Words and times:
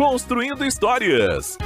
construindo 0.00 0.64
histórias. 0.64 1.58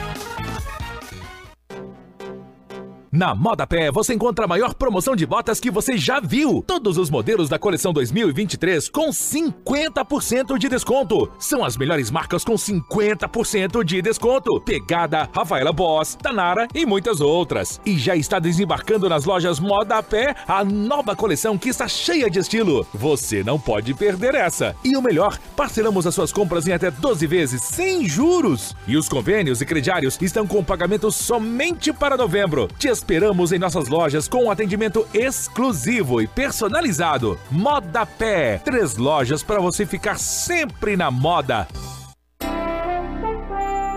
Na 3.15 3.33
Moda 3.33 3.65
Pé 3.65 3.93
você 3.93 4.13
encontra 4.13 4.45
a 4.45 4.49
maior 4.49 4.75
promoção 4.75 5.15
de 5.15 5.25
botas 5.25 5.61
que 5.61 5.71
você 5.71 5.97
já 5.97 6.19
viu. 6.19 6.65
Todos 6.67 6.99
os 6.99 7.09
modelos 7.09 7.49
da 7.49 7.61
coleção 7.61 7.93
2023 7.93 8.88
com 8.88 9.11
50% 9.11 10.59
de 10.59 10.68
desconto. 10.68 11.30
São 11.38 11.64
as 11.64 11.77
melhores 11.77 12.11
marcas 12.11 12.42
com 12.42 12.54
50% 12.54 13.85
de 13.85 14.03
desconto. 14.03 14.61
Pegada, 14.62 15.29
Rafaela 15.32 15.73
Boss, 15.73 16.16
Tanara 16.20 16.66
e 16.74 16.84
muitas 16.84 17.20
outras. 17.20 17.80
E 17.87 17.96
já 17.96 18.16
está 18.16 18.41
desembarcando 18.41 19.09
nas 19.09 19.24
lojas 19.24 19.60
Moda 19.60 20.02
Pé 20.02 20.34
a 20.48 20.65
nova 20.65 21.15
coleção 21.15 21.56
que 21.56 21.69
está 21.69 21.87
cheia 21.87 22.28
de 22.28 22.41
estilo. 22.41 22.84
Você 22.92 23.45
não 23.45 23.60
pode 23.60 23.95
perder 23.95 24.34
essa. 24.34 24.74
E 24.83 24.96
o 24.96 25.01
melhor, 25.01 25.38
parcelamos 25.56 26.05
as 26.05 26.16
suas 26.16 26.33
compras 26.33 26.66
em 26.66 26.73
até 26.73 26.91
12 26.91 27.28
vezes 27.28 27.62
sem 27.62 28.09
juros. 28.09 28.74
E 28.88 28.96
os 28.96 29.09
convênios 29.09 29.60
e 29.60 29.65
crediários 29.65 30.19
estão 30.20 30.48
com 30.48 30.65
pagamento 30.65 31.12
somente 31.12 31.92
para 31.92 32.16
novembro. 32.16 32.69
Te 32.77 33.03
esperamos 33.04 33.52
em 33.52 33.58
nossas 33.58 33.88
lojas 33.88 34.26
com 34.26 34.50
atendimento 34.50 35.06
exclusivo 35.12 36.22
e 36.22 36.26
personalizado. 36.26 37.38
Moda 37.50 38.06
Pé, 38.06 38.56
três 38.64 38.96
lojas 38.96 39.42
para 39.42 39.60
você 39.60 39.84
ficar 39.84 40.18
sempre 40.18 40.96
na 40.96 41.10
moda. 41.10 41.68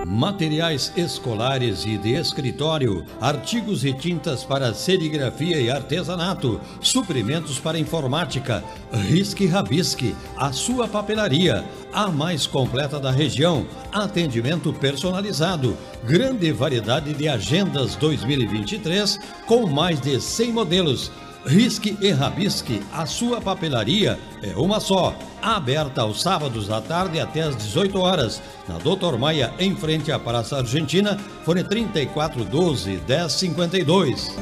Materiais 0.09 0.93
escolares 0.95 1.83
e 1.85 1.97
de 1.97 2.13
escritório, 2.13 3.03
artigos 3.19 3.83
e 3.83 3.91
tintas 3.91 4.41
para 4.41 4.73
serigrafia 4.73 5.59
e 5.59 5.69
artesanato, 5.69 6.61
suprimentos 6.79 7.59
para 7.59 7.77
informática, 7.77 8.63
Risque 8.89 9.45
Rabisque, 9.45 10.15
a 10.37 10.53
sua 10.53 10.87
papelaria, 10.87 11.65
a 11.91 12.07
mais 12.07 12.47
completa 12.47 13.01
da 13.01 13.11
região, 13.11 13.67
atendimento 13.91 14.71
personalizado, 14.71 15.77
grande 16.05 16.53
variedade 16.53 17.13
de 17.13 17.27
agendas 17.27 17.97
2023 17.97 19.19
com 19.45 19.67
mais 19.67 19.99
de 19.99 20.21
100 20.21 20.53
modelos 20.53 21.11
Risque 21.47 21.97
e 22.01 22.11
Rabisque, 22.11 22.81
a 22.91 23.05
sua 23.05 23.39
papelaria 23.39 24.19
é 24.43 24.53
uma 24.57 24.81
só. 24.81 25.15
Aberta 25.41 26.01
aos 26.01 26.21
sábados 26.21 26.69
à 26.69 26.81
tarde 26.81 27.21
até 27.21 27.41
às 27.41 27.55
18 27.55 27.97
horas. 27.97 28.41
Na 28.67 28.77
Doutor 28.77 29.17
Maia, 29.17 29.53
em 29.57 29.73
frente 29.73 30.11
à 30.11 30.19
Praça 30.19 30.57
Argentina, 30.57 31.17
fone 31.45 31.63
3412 31.63 33.01
1052. 33.07 34.35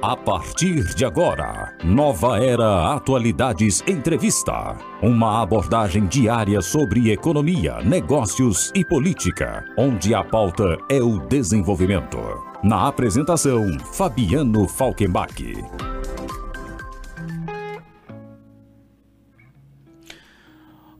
A 0.00 0.16
partir 0.16 0.94
de 0.94 1.04
agora, 1.04 1.72
Nova 1.84 2.42
Era 2.42 2.94
Atualidades 2.94 3.82
Entrevista. 3.86 4.76
Uma 5.02 5.42
abordagem 5.42 6.06
diária 6.06 6.60
sobre 6.60 7.12
economia, 7.12 7.80
negócios 7.82 8.72
e 8.74 8.84
política, 8.84 9.64
onde 9.76 10.14
a 10.14 10.24
pauta 10.24 10.76
é 10.90 11.00
o 11.00 11.20
desenvolvimento. 11.20 12.51
Na 12.62 12.86
apresentação, 12.86 13.76
Fabiano 13.92 14.68
Falkenbach. 14.68 15.91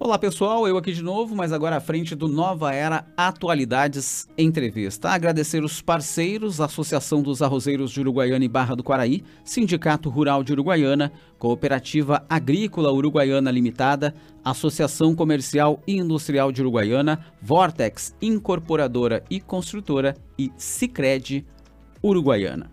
Olá 0.05 0.19
pessoal, 0.19 0.67
eu 0.67 0.77
aqui 0.77 0.92
de 0.92 1.00
novo, 1.00 1.36
mas 1.36 1.53
agora 1.53 1.77
à 1.77 1.81
frente 1.81 2.17
do 2.17 2.27
Nova 2.27 2.75
Era 2.75 3.06
Atualidades 3.17 4.28
Entrevista. 4.36 5.08
Agradecer 5.08 5.62
os 5.62 5.81
parceiros, 5.81 6.61
Associação 6.61 7.22
dos 7.22 7.41
Arrozeiros 7.41 7.92
de 7.92 8.00
Uruguaiana 8.00 8.45
e 8.45 8.48
Barra 8.48 8.75
do 8.75 8.83
Quaraí, 8.83 9.23
Sindicato 9.45 10.11
Rural 10.11 10.42
de 10.42 10.55
Uruguaiana, 10.55 11.12
Cooperativa 11.39 12.27
Agrícola 12.28 12.92
Uruguaiana 12.92 13.48
Limitada, 13.53 14.12
Associação 14.45 15.14
Comercial 15.14 15.80
e 15.86 15.98
Industrial 15.98 16.50
de 16.50 16.62
Uruguaiana, 16.62 17.25
Vortex 17.41 18.12
Incorporadora 18.20 19.23
e 19.30 19.41
Construtora 19.41 20.17
e 20.36 20.50
Sicredi 20.56 21.47
Uruguaiana. 22.03 22.69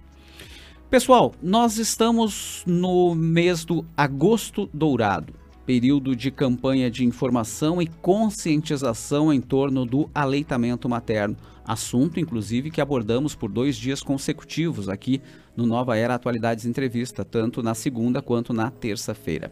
Pessoal, 0.89 1.35
nós 1.43 1.77
estamos 1.77 2.63
no 2.65 3.13
mês 3.13 3.63
do 3.63 3.85
Agosto 3.95 4.67
Dourado 4.73 5.38
período 5.69 6.15
de 6.15 6.31
campanha 6.31 6.89
de 6.89 7.05
informação 7.05 7.79
e 7.79 7.85
conscientização 7.85 9.31
em 9.31 9.39
torno 9.39 9.85
do 9.85 10.09
aleitamento 10.15 10.89
materno. 10.89 11.37
Assunto, 11.63 12.19
inclusive, 12.19 12.71
que 12.71 12.81
abordamos 12.81 13.35
por 13.35 13.51
dois 13.51 13.77
dias 13.77 14.01
consecutivos 14.01 14.89
aqui 14.89 15.21
no 15.55 15.67
Nova 15.67 15.95
Era 15.95 16.15
Atualidades 16.15 16.65
Entrevista, 16.65 17.23
tanto 17.23 17.61
na 17.61 17.75
segunda 17.75 18.19
quanto 18.19 18.51
na 18.51 18.71
terça-feira. 18.71 19.51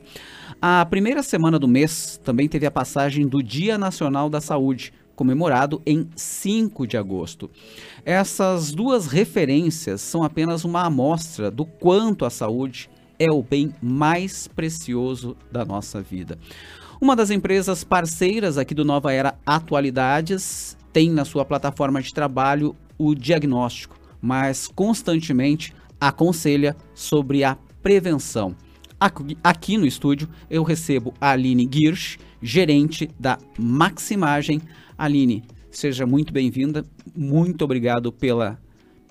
A 0.60 0.84
primeira 0.90 1.22
semana 1.22 1.60
do 1.60 1.68
mês 1.68 2.20
também 2.24 2.50
teve 2.50 2.66
a 2.66 2.72
passagem 2.72 3.28
do 3.28 3.44
Dia 3.44 3.78
Nacional 3.78 4.28
da 4.28 4.42
Saúde, 4.42 4.92
comemorado 5.16 5.84
em 5.86 6.10
5 6.16 6.88
de 6.88 6.98
agosto. 6.98 7.48
Essas 8.04 8.72
duas 8.72 9.06
referências 9.06 10.02
são 10.02 10.24
apenas 10.24 10.66
uma 10.66 10.82
amostra 10.82 11.52
do 11.52 11.64
quanto 11.64 12.26
a 12.26 12.32
saúde 12.32 12.90
é 13.20 13.32
o 13.32 13.42
bem 13.42 13.74
mais 13.82 14.48
precioso 14.48 15.36
da 15.52 15.66
nossa 15.66 16.02
vida. 16.02 16.38
Uma 17.00 17.16
das 17.16 17.30
empresas 17.30 17.84
parceiras 17.84 18.58
aqui 18.58 18.74
do 18.74 18.84
Nova 18.84 19.14
Era 19.14 19.38
Atualidades 19.46 20.78
tem 20.92 21.12
na 21.12 21.26
sua 21.26 21.46
plataforma 21.46 22.02
de 22.02 22.14
trabalho 22.14 22.76
o 22.98 23.14
diagnóstico, 23.14 23.96
mas 24.22 24.68
constantemente 24.68 25.74
aconselha 26.00 26.76
sobre 26.96 27.44
a 27.44 27.58
prevenção. 27.84 28.56
Aqui 29.44 29.78
no 29.78 29.86
estúdio 29.86 30.28
eu 30.50 30.64
recebo 30.64 31.14
a 31.22 31.32
Aline 31.32 31.70
Girsch, 31.72 32.18
gerente 32.42 33.10
da 33.20 33.38
Maximagem. 33.60 34.60
Aline, 34.98 35.44
seja 35.70 36.08
muito 36.08 36.34
bem-vinda. 36.34 36.84
Muito 37.16 37.64
obrigado 37.64 38.12
pela 38.12 38.60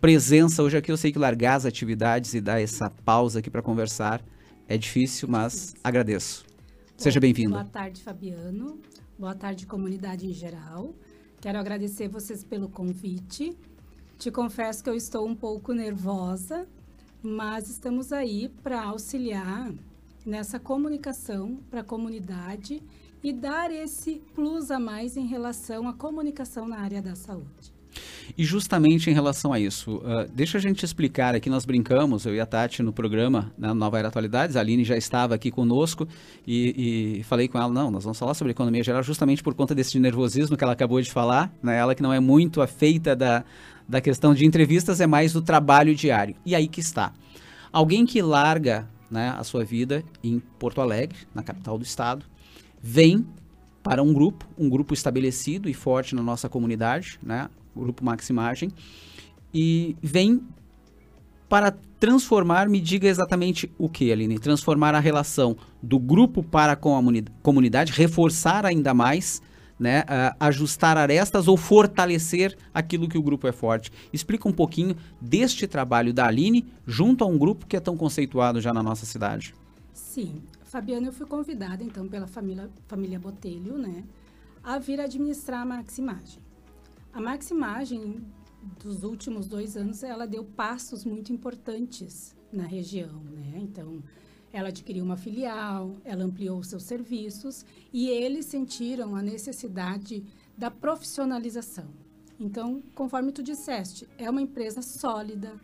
presença 0.01 0.63
hoje 0.63 0.77
aqui. 0.77 0.91
Eu 0.91 0.97
sei 0.97 1.13
que 1.13 1.19
largar 1.19 1.57
as 1.57 1.65
atividades 1.65 2.35
e 2.35 2.41
dar 2.41 2.61
essa 2.61 2.91
pausa 2.91 3.39
aqui 3.39 3.51
para 3.51 3.63
conversar 3.63 4.23
é 4.69 4.77
difícil, 4.77 5.29
mas 5.29 5.75
agradeço. 5.83 6.45
Seja 6.97 7.21
bem-vindo. 7.21 7.51
Boa 7.51 7.65
tarde, 7.65 8.03
Fabiano. 8.03 8.81
Boa 9.19 9.35
tarde, 9.35 9.67
comunidade 9.67 10.27
em 10.27 10.33
geral. 10.33 10.95
Quero 11.41 11.59
agradecer 11.59 12.09
vocês 12.09 12.43
pelo 12.43 12.69
convite. 12.69 13.57
Te 14.19 14.31
confesso 14.31 14.83
que 14.83 14.91
eu 14.91 14.95
estou 14.95 15.27
um 15.27 15.35
pouco 15.35 15.73
nervosa, 15.73 16.67
mas 17.23 17.69
estamos 17.69 18.13
aí 18.13 18.49
para 18.63 18.83
auxiliar 18.83 19.73
nessa 20.25 20.59
comunicação 20.59 21.61
para 21.71 21.83
a 21.83 21.85
comunidade 21.85 22.83
e 23.23 23.33
dar 23.33 23.71
esse 23.71 24.23
plus 24.35 24.71
a 24.71 24.79
mais 24.79 25.17
em 25.17 25.27
relação 25.27 25.87
à 25.87 25.93
comunicação 25.93 26.67
na 26.67 26.81
área 26.81 27.01
da 27.03 27.15
saúde. 27.15 27.76
E 28.37 28.45
justamente 28.45 29.11
em 29.11 29.13
relação 29.13 29.53
a 29.53 29.61
isso, 29.61 29.97
uh, 29.97 30.27
deixa 30.33 30.59
a 30.59 30.61
gente 30.61 30.85
explicar 30.85 31.35
aqui, 31.35 31.51
nós 31.51 31.65
brincamos, 31.65 32.25
eu 32.25 32.35
e 32.35 32.41
a 32.41 32.47
Tati 32.47 32.83
no 32.83 32.93
programa, 32.93 33.53
na 33.57 33.75
Nova 33.75 33.99
Era 33.99 34.09
Atualidades, 34.09 34.57
a 34.57 34.61
Aline 34.61 34.85
já 34.85 34.97
estava 34.97 35.35
aqui 35.35 35.51
conosco 35.51 36.09
e, 36.47 37.19
e, 37.19 37.23
falei 37.25 37.49
com 37.49 37.59
ela, 37.59 37.73
não, 37.73 37.91
nós 37.91 38.05
vamos 38.05 38.19
falar 38.19 38.35
sobre 38.35 38.53
economia 38.53 38.83
geral 38.83 39.03
justamente 39.03 39.43
por 39.43 39.55
conta 39.55 39.75
desse 39.75 39.99
nervosismo 39.99 40.57
que 40.57 40.65
ela 40.65 40.73
acabou 40.73 41.01
de 41.01 41.11
falar, 41.11 41.53
né? 41.63 41.77
ela 41.77 41.95
que 41.95 42.03
não 42.03 42.13
é 42.13 42.21
muito 42.21 42.63
afeita 42.63 43.15
da, 43.15 43.45
da 43.89 44.01
questão 44.01 44.35
de 44.35 44.45
entrevistas, 44.45 45.01
é 45.01 45.07
mais 45.07 45.33
do 45.33 45.43
trabalho 45.43 45.95
diário. 45.95 46.35
E 46.45 46.55
aí 46.55 46.69
que 46.69 46.81
está. 46.81 47.13
Alguém 47.73 48.07
que 48.07 48.23
larga 48.23 48.89
né, 49.11 49.35
a 49.37 49.45
sua 49.45 49.65
vida 49.65 50.03
em 50.23 50.41
Porto 50.59 50.81
Alegre, 50.81 51.19
na 51.35 51.43
capital 51.43 51.79
do 51.79 51.85
estado, 51.85 52.25
vem 52.83 53.27
para 53.83 54.03
um 54.03 54.13
grupo, 54.13 54.47
um 54.59 54.69
grupo 54.69 54.95
estabelecido 54.95 55.69
e 55.69 55.75
forte 55.75 56.15
na 56.15 56.23
nossa 56.23 56.49
comunidade, 56.49 57.21
né? 57.23 57.49
Grupo 57.81 58.05
Maximagem, 58.05 58.71
e 59.53 59.97
vem 60.03 60.43
para 61.49 61.75
transformar, 61.99 62.69
me 62.69 62.81
diga 62.81 63.09
exatamente 63.09 63.73
o 63.79 63.89
que, 63.89 64.13
Aline? 64.13 64.39
Transformar 64.39 64.95
a 64.95 65.01
relação 65.01 65.57
do 65.83 65.99
grupo 65.99 66.43
para 66.43 66.77
com 66.77 66.97
a 66.97 67.03
comunidade, 67.43 67.93
reforçar 67.93 68.67
ainda 68.67 68.93
mais, 68.93 69.41
né, 69.79 70.01
uh, 70.01 70.37
ajustar 70.41 70.97
arestas 70.97 71.49
ou 71.49 71.57
fortalecer 71.57 72.57
aquilo 72.73 73.09
que 73.09 73.19
o 73.19 73.23
grupo 73.23 73.47
é 73.47 73.53
forte. 73.53 73.93
Explica 74.13 74.49
um 74.49 74.53
pouquinho 74.53 74.97
deste 75.21 75.67
trabalho 75.67 76.13
da 76.13 76.27
Aline 76.27 76.67
junto 76.87 77.23
a 77.23 77.27
um 77.27 77.39
grupo 77.39 77.67
que 77.67 77.77
é 77.77 77.81
tão 77.81 77.97
conceituado 77.97 78.61
já 78.61 78.73
na 78.73 78.83
nossa 78.83 79.07
cidade. 79.07 79.55
Sim, 79.93 80.43
Fabiana, 80.65 81.07
eu 81.07 81.13
fui 81.13 81.27
convidada 81.27 81.83
então 81.83 82.09
pela 82.09 82.27
família, 82.27 82.71
família 82.87 83.19
Botelho, 83.19 83.79
né, 83.79 84.03
a 84.63 84.79
vir 84.79 85.01
administrar 85.01 85.63
a 85.63 85.67
Maximagem. 85.67 86.46
A 87.17 87.21
Maximagem, 87.23 88.23
dos 88.79 89.03
últimos 89.03 89.49
dois 89.49 89.75
anos, 89.75 90.03
ela 90.03 90.27
deu 90.27 90.45
passos 90.45 91.03
muito 91.03 91.33
importantes 91.33 92.37
na 92.53 92.65
região, 92.65 93.23
né? 93.25 93.55
Então, 93.57 94.03
ela 94.53 94.69
adquiriu 94.69 95.03
uma 95.03 95.17
filial, 95.17 95.97
ela 96.05 96.25
ampliou 96.25 96.63
seus 96.63 96.83
serviços 96.83 97.65
e 97.91 98.11
eles 98.11 98.45
sentiram 98.45 99.17
a 99.17 99.23
necessidade 99.23 100.23
da 100.59 100.71
profissionalização. 100.71 101.87
Então, 102.39 102.83
conforme 102.95 103.33
tu 103.33 103.43
disseste, 103.43 104.07
é 104.19 104.29
uma 104.29 104.43
empresa 104.43 104.83
sólida, 104.83 105.59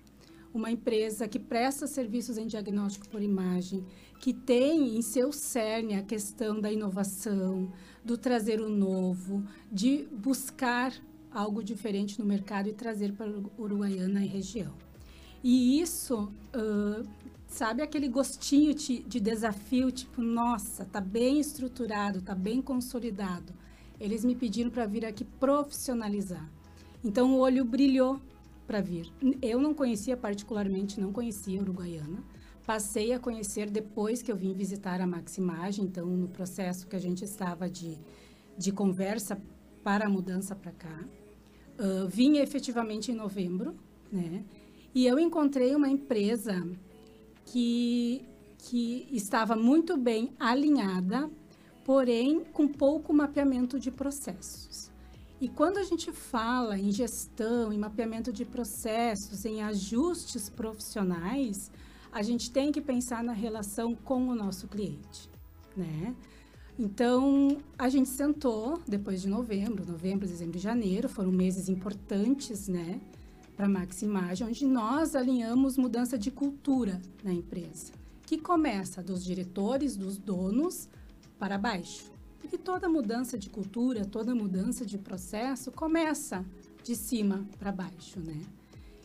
uma 0.54 0.70
empresa 0.70 1.28
que 1.28 1.38
presta 1.38 1.87
serviços 1.87 2.38
em 2.38 2.46
diagnóstico 2.46 3.06
por 3.10 3.22
imagem, 3.22 3.84
que 4.19 4.32
tem 4.32 4.96
em 4.96 5.02
seu 5.02 5.31
cerne 5.31 5.96
a 5.96 6.02
questão 6.02 6.58
da 6.58 6.72
inovação, 6.72 7.70
do 8.02 8.16
trazer 8.16 8.58
o 8.58 8.70
novo, 8.70 9.44
de 9.70 10.08
buscar 10.10 10.94
algo 11.34 11.62
diferente 11.62 12.19
no 12.19 12.25
mercado 12.25 12.69
e 12.69 12.73
trazer 12.73 13.12
para 13.12 13.31
Uruguaiana 13.58 14.25
e 14.25 14.29
região. 14.29 14.73
E 15.43 15.81
isso, 15.81 16.32
uh, 16.55 17.06
sabe 17.46 17.82
aquele 17.82 18.08
gostinho 18.08 18.75
de, 18.75 19.00
de 19.00 19.19
desafio, 19.19 19.90
tipo, 19.90 20.23
nossa, 20.23 20.84
tá 20.84 21.00
bem 21.00 21.40
estruturado, 21.40 22.23
tá 22.23 22.34
bem 22.34 22.62
consolidado. 22.62 23.52
Eles 23.99 24.25
me 24.25 24.34
pediram 24.34 24.70
para 24.70 24.87
vir 24.87 25.05
aqui 25.05 25.25
profissionalizar. 25.25 26.49
Então 27.05 27.35
o 27.35 27.38
olho 27.38 27.64
brilhou 27.64 28.20
para 28.67 28.81
vir. 28.81 29.12
Eu 29.40 29.61
não 29.61 29.75
conhecia 29.75 30.17
particularmente, 30.17 31.00
não 31.00 31.12
conhecia 31.12 31.61
Uruguaiana. 31.61 32.23
Passei 32.64 33.12
a 33.12 33.19
conhecer 33.19 33.69
depois 33.69 34.23
que 34.23 34.31
eu 34.31 34.37
vim 34.37 34.55
visitar 34.55 35.00
a 35.00 35.06
Maximagem, 35.06 35.85
então 35.85 36.06
no 36.06 36.28
processo 36.28 36.87
que 36.87 36.94
a 36.94 37.00
gente 37.00 37.25
estava 37.25 37.69
de, 37.69 37.99
de 38.56 38.70
conversa 38.70 39.37
para 39.82 40.06
a 40.06 40.08
mudança 40.08 40.55
para 40.55 40.73
cá. 40.73 41.05
Uh, 41.79 42.08
vim 42.08 42.38
efetivamente 42.38 43.11
em 43.11 43.14
novembro, 43.14 43.75
né? 44.11 44.44
E 44.94 45.06
eu 45.06 45.19
encontrei 45.19 45.75
uma 45.75 45.88
empresa 45.88 46.67
que, 47.46 48.23
que 48.58 49.08
estava 49.11 49.56
muito 49.56 49.96
bem 49.96 50.34
alinhada, 50.38 51.31
porém 51.84 52.44
com 52.44 52.69
pouco 52.69 53.12
mapeamento 53.12 53.81
de 53.81 53.90
processos. 53.90 54.90
E 55.40 55.49
quando 55.49 55.79
a 55.79 55.82
gente 55.82 56.12
fala 56.12 56.78
em 56.78 56.93
gestão, 56.93 57.73
em 57.73 57.78
mapeamento 57.78 58.32
de 58.32 58.44
processos, 58.44 59.44
em 59.44 59.62
ajustes 59.62 60.49
profissionais, 60.49 61.70
a 62.12 62.23
gente 62.23 62.50
tem 62.50 62.70
que 62.70 62.81
pensar 62.81 63.25
na 63.25 63.32
relação 63.32 63.94
com 63.94 64.28
o 64.28 64.35
nosso 64.35 64.69
cliente, 64.69 65.28
né? 65.76 66.14
Então, 66.79 67.59
a 67.79 67.89
gente 67.89 68.09
sentou 68.09 68.81
depois 68.89 69.21
de 69.21 69.29
novembro, 69.29 69.87
novembro, 69.87 70.27
dezembro 70.27 70.57
e 70.57 70.61
janeiro, 70.61 71.09
foram 71.09 71.31
meses 71.31 71.69
importantes, 71.69 72.67
né, 72.67 72.99
para 73.55 73.67
a 73.67 73.69
Maximagem, 73.69 74.47
onde 74.47 74.65
nós 74.65 75.15
alinhamos 75.15 75.77
mudança 75.77 76.17
de 76.17 76.31
cultura 76.31 77.01
na 77.23 77.33
empresa, 77.33 77.93
que 78.27 78.39
começa 78.39 79.03
dos 79.03 79.23
diretores, 79.23 79.97
dos 79.97 80.17
donos, 80.17 80.89
para 81.39 81.59
baixo. 81.59 82.11
Porque 82.41 82.57
toda 82.57 82.89
mudança 82.89 83.37
de 83.37 83.51
cultura, 83.51 84.05
toda 84.07 84.35
mudança 84.35 84.87
de 84.87 84.97
processo 84.97 85.71
começa 85.71 86.45
de 86.83 86.97
cima 86.97 87.47
para 87.59 87.71
baixo, 87.71 88.19
né? 88.19 88.41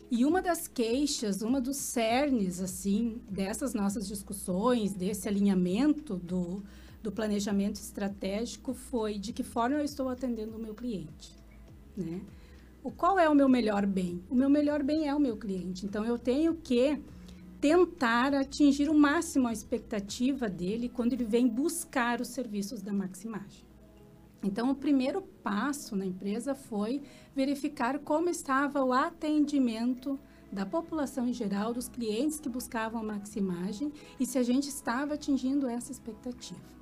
E 0.09 0.23
uma 0.23 0.41
das 0.41 0.67
queixas, 0.69 1.41
uma 1.41 1.59
dos 1.59 1.75
cernes, 1.75 2.61
assim, 2.61 3.21
dessas 3.29 3.73
nossas 3.73 4.07
discussões, 4.07 4.93
desse 4.93 5.27
alinhamento 5.27 6.15
do, 6.15 6.63
do 7.01 7.11
planejamento 7.11 7.75
estratégico 7.75 8.73
foi 8.73 9.17
de 9.17 9.31
que 9.31 9.43
forma 9.43 9.77
eu 9.77 9.85
estou 9.85 10.09
atendendo 10.09 10.57
o 10.57 10.59
meu 10.59 10.73
cliente, 10.73 11.35
né? 11.95 12.21
O 12.83 12.91
qual 12.91 13.19
é 13.19 13.27
o 13.27 13.35
meu 13.35 13.49
melhor 13.49 13.85
bem? 13.85 14.23
O 14.29 14.35
meu 14.35 14.49
melhor 14.49 14.81
bem 14.81 15.07
é 15.09 15.13
o 15.13 15.19
meu 15.19 15.35
cliente. 15.35 15.85
Então, 15.85 16.05
eu 16.05 16.17
tenho 16.17 16.55
que 16.55 16.97
tentar 17.59 18.33
atingir 18.33 18.89
o 18.89 18.93
máximo 18.93 19.47
a 19.47 19.51
expectativa 19.51 20.47
dele 20.47 20.87
quando 20.87 21.13
ele 21.13 21.25
vem 21.25 21.47
buscar 21.47 22.21
os 22.21 22.29
serviços 22.29 22.81
da 22.81 22.93
Maximagem. 22.93 23.65
Então, 24.43 24.69
o 24.69 24.75
primeiro 24.75 25.21
passo 25.43 25.95
na 25.95 26.05
empresa 26.05 26.53
foi 26.53 27.01
verificar 27.35 27.99
como 27.99 28.29
estava 28.29 28.83
o 28.83 28.93
atendimento 28.93 30.19
da 30.51 30.65
população 30.65 31.27
em 31.27 31.33
geral, 31.33 31.73
dos 31.73 31.89
clientes 31.89 32.39
que 32.39 32.47
buscavam 32.47 33.01
a 33.01 33.03
Maximagem 33.03 33.91
e 34.19 34.25
se 34.25 34.37
a 34.37 34.43
gente 34.43 34.69
estava 34.69 35.15
atingindo 35.15 35.67
essa 35.67 35.91
expectativa. 35.91 36.76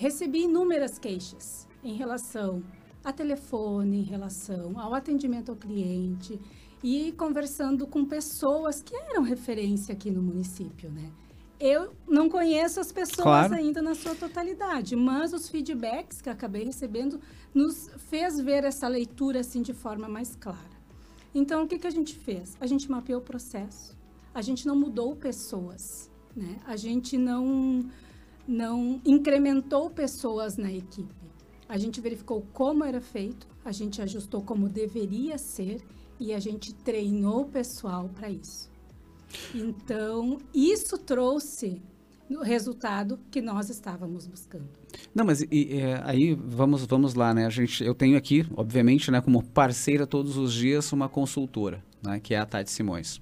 Recebi 0.00 0.44
inúmeras 0.44 0.98
queixas 0.98 1.68
em 1.84 1.92
relação 1.92 2.62
a 3.04 3.12
telefone, 3.12 3.98
em 3.98 4.02
relação 4.02 4.80
ao 4.80 4.94
atendimento 4.94 5.50
ao 5.50 5.56
cliente, 5.56 6.40
e 6.82 7.12
conversando 7.12 7.86
com 7.86 8.06
pessoas 8.06 8.80
que 8.80 8.96
eram 8.96 9.22
referência 9.22 9.92
aqui 9.92 10.10
no 10.10 10.22
município, 10.22 10.90
né? 10.90 11.12
Eu 11.60 11.94
não 12.08 12.30
conheço 12.30 12.80
as 12.80 12.90
pessoas 12.90 13.24
claro. 13.24 13.54
ainda 13.54 13.82
na 13.82 13.94
sua 13.94 14.14
totalidade, 14.14 14.96
mas 14.96 15.34
os 15.34 15.50
feedbacks 15.50 16.22
que 16.22 16.30
acabei 16.30 16.64
recebendo 16.64 17.20
nos 17.52 17.90
fez 18.08 18.40
ver 18.40 18.64
essa 18.64 18.88
leitura 18.88 19.40
assim 19.40 19.60
de 19.60 19.74
forma 19.74 20.08
mais 20.08 20.34
clara. 20.34 20.80
Então, 21.34 21.64
o 21.64 21.68
que, 21.68 21.78
que 21.78 21.86
a 21.86 21.90
gente 21.90 22.14
fez? 22.16 22.56
A 22.58 22.66
gente 22.66 22.90
mapeou 22.90 23.20
o 23.20 23.22
processo. 23.22 23.94
A 24.32 24.40
gente 24.40 24.66
não 24.66 24.76
mudou 24.76 25.14
pessoas, 25.14 26.10
né? 26.34 26.56
A 26.66 26.74
gente 26.74 27.18
não 27.18 27.84
não 28.50 29.00
incrementou 29.06 29.88
pessoas 29.88 30.56
na 30.56 30.72
equipe. 30.72 31.14
A 31.68 31.78
gente 31.78 32.00
verificou 32.00 32.44
como 32.52 32.84
era 32.84 33.00
feito, 33.00 33.46
a 33.64 33.70
gente 33.70 34.02
ajustou 34.02 34.42
como 34.42 34.68
deveria 34.68 35.38
ser 35.38 35.80
e 36.18 36.34
a 36.34 36.40
gente 36.40 36.74
treinou 36.74 37.42
o 37.42 37.48
pessoal 37.48 38.08
para 38.08 38.28
isso. 38.28 38.68
Então, 39.54 40.38
isso 40.52 40.98
trouxe 40.98 41.80
o 42.28 42.42
resultado 42.42 43.20
que 43.30 43.40
nós 43.40 43.70
estávamos 43.70 44.26
buscando. 44.26 44.68
Não, 45.14 45.24
mas 45.24 45.42
e, 45.42 45.78
é, 45.78 46.00
aí 46.04 46.34
vamos 46.34 46.84
vamos 46.84 47.14
lá, 47.14 47.32
né? 47.32 47.46
A 47.46 47.50
gente, 47.50 47.84
eu 47.84 47.94
tenho 47.94 48.18
aqui, 48.18 48.44
obviamente, 48.56 49.12
né, 49.12 49.20
como 49.20 49.44
parceira 49.44 50.08
todos 50.08 50.36
os 50.36 50.52
dias, 50.52 50.92
uma 50.92 51.08
consultora, 51.08 51.84
né, 52.02 52.18
que 52.18 52.34
é 52.34 52.38
a 52.38 52.46
Tati 52.46 52.70
Simões. 52.70 53.20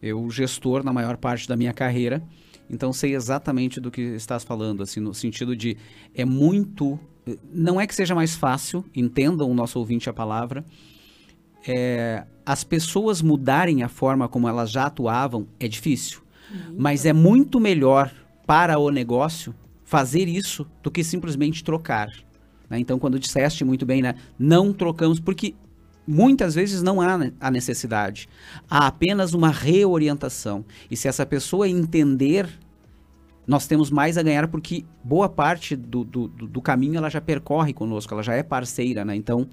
Eu 0.00 0.30
gestor 0.30 0.82
na 0.82 0.92
maior 0.92 1.18
parte 1.18 1.46
da 1.46 1.56
minha 1.56 1.74
carreira, 1.74 2.22
então 2.70 2.92
sei 2.92 3.14
exatamente 3.14 3.80
do 3.80 3.90
que 3.90 4.00
estás 4.00 4.44
falando, 4.44 4.82
assim, 4.82 5.00
no 5.00 5.12
sentido 5.12 5.56
de 5.56 5.76
é 6.14 6.24
muito, 6.24 6.98
não 7.52 7.80
é 7.80 7.86
que 7.86 7.94
seja 7.94 8.14
mais 8.14 8.36
fácil, 8.36 8.84
entendam 8.94 9.50
o 9.50 9.54
nosso 9.54 9.78
ouvinte 9.78 10.08
a 10.08 10.12
palavra, 10.12 10.64
é, 11.66 12.24
as 12.46 12.64
pessoas 12.64 13.20
mudarem 13.20 13.82
a 13.82 13.88
forma 13.88 14.28
como 14.28 14.48
elas 14.48 14.70
já 14.70 14.86
atuavam 14.86 15.46
é 15.58 15.68
difícil. 15.68 16.20
Uhum. 16.50 16.76
Mas 16.78 17.04
é 17.04 17.12
muito 17.12 17.60
melhor 17.60 18.12
para 18.46 18.78
o 18.78 18.90
negócio 18.90 19.54
fazer 19.84 20.28
isso 20.28 20.66
do 20.82 20.90
que 20.90 21.04
simplesmente 21.04 21.62
trocar. 21.62 22.08
Né? 22.68 22.78
Então, 22.78 22.98
quando 22.98 23.18
disseste 23.18 23.64
muito 23.64 23.84
bem, 23.84 24.00
né, 24.00 24.14
não 24.38 24.72
trocamos, 24.72 25.18
porque 25.20 25.54
muitas 26.06 26.54
vezes 26.54 26.82
não 26.82 27.00
há 27.00 27.18
a 27.40 27.50
necessidade. 27.50 28.28
Há 28.68 28.86
apenas 28.86 29.34
uma 29.34 29.50
reorientação. 29.50 30.64
E 30.90 30.96
se 30.96 31.08
essa 31.08 31.24
pessoa 31.24 31.68
entender, 31.68 32.48
nós 33.46 33.66
temos 33.66 33.90
mais 33.90 34.16
a 34.18 34.22
ganhar, 34.22 34.48
porque 34.48 34.84
boa 35.02 35.28
parte 35.28 35.76
do, 35.76 36.04
do, 36.04 36.28
do 36.28 36.62
caminho 36.62 36.96
ela 36.96 37.10
já 37.10 37.20
percorre 37.20 37.72
conosco, 37.72 38.12
ela 38.12 38.22
já 38.22 38.34
é 38.34 38.42
parceira. 38.42 39.04
Né? 39.04 39.16
Então, 39.16 39.48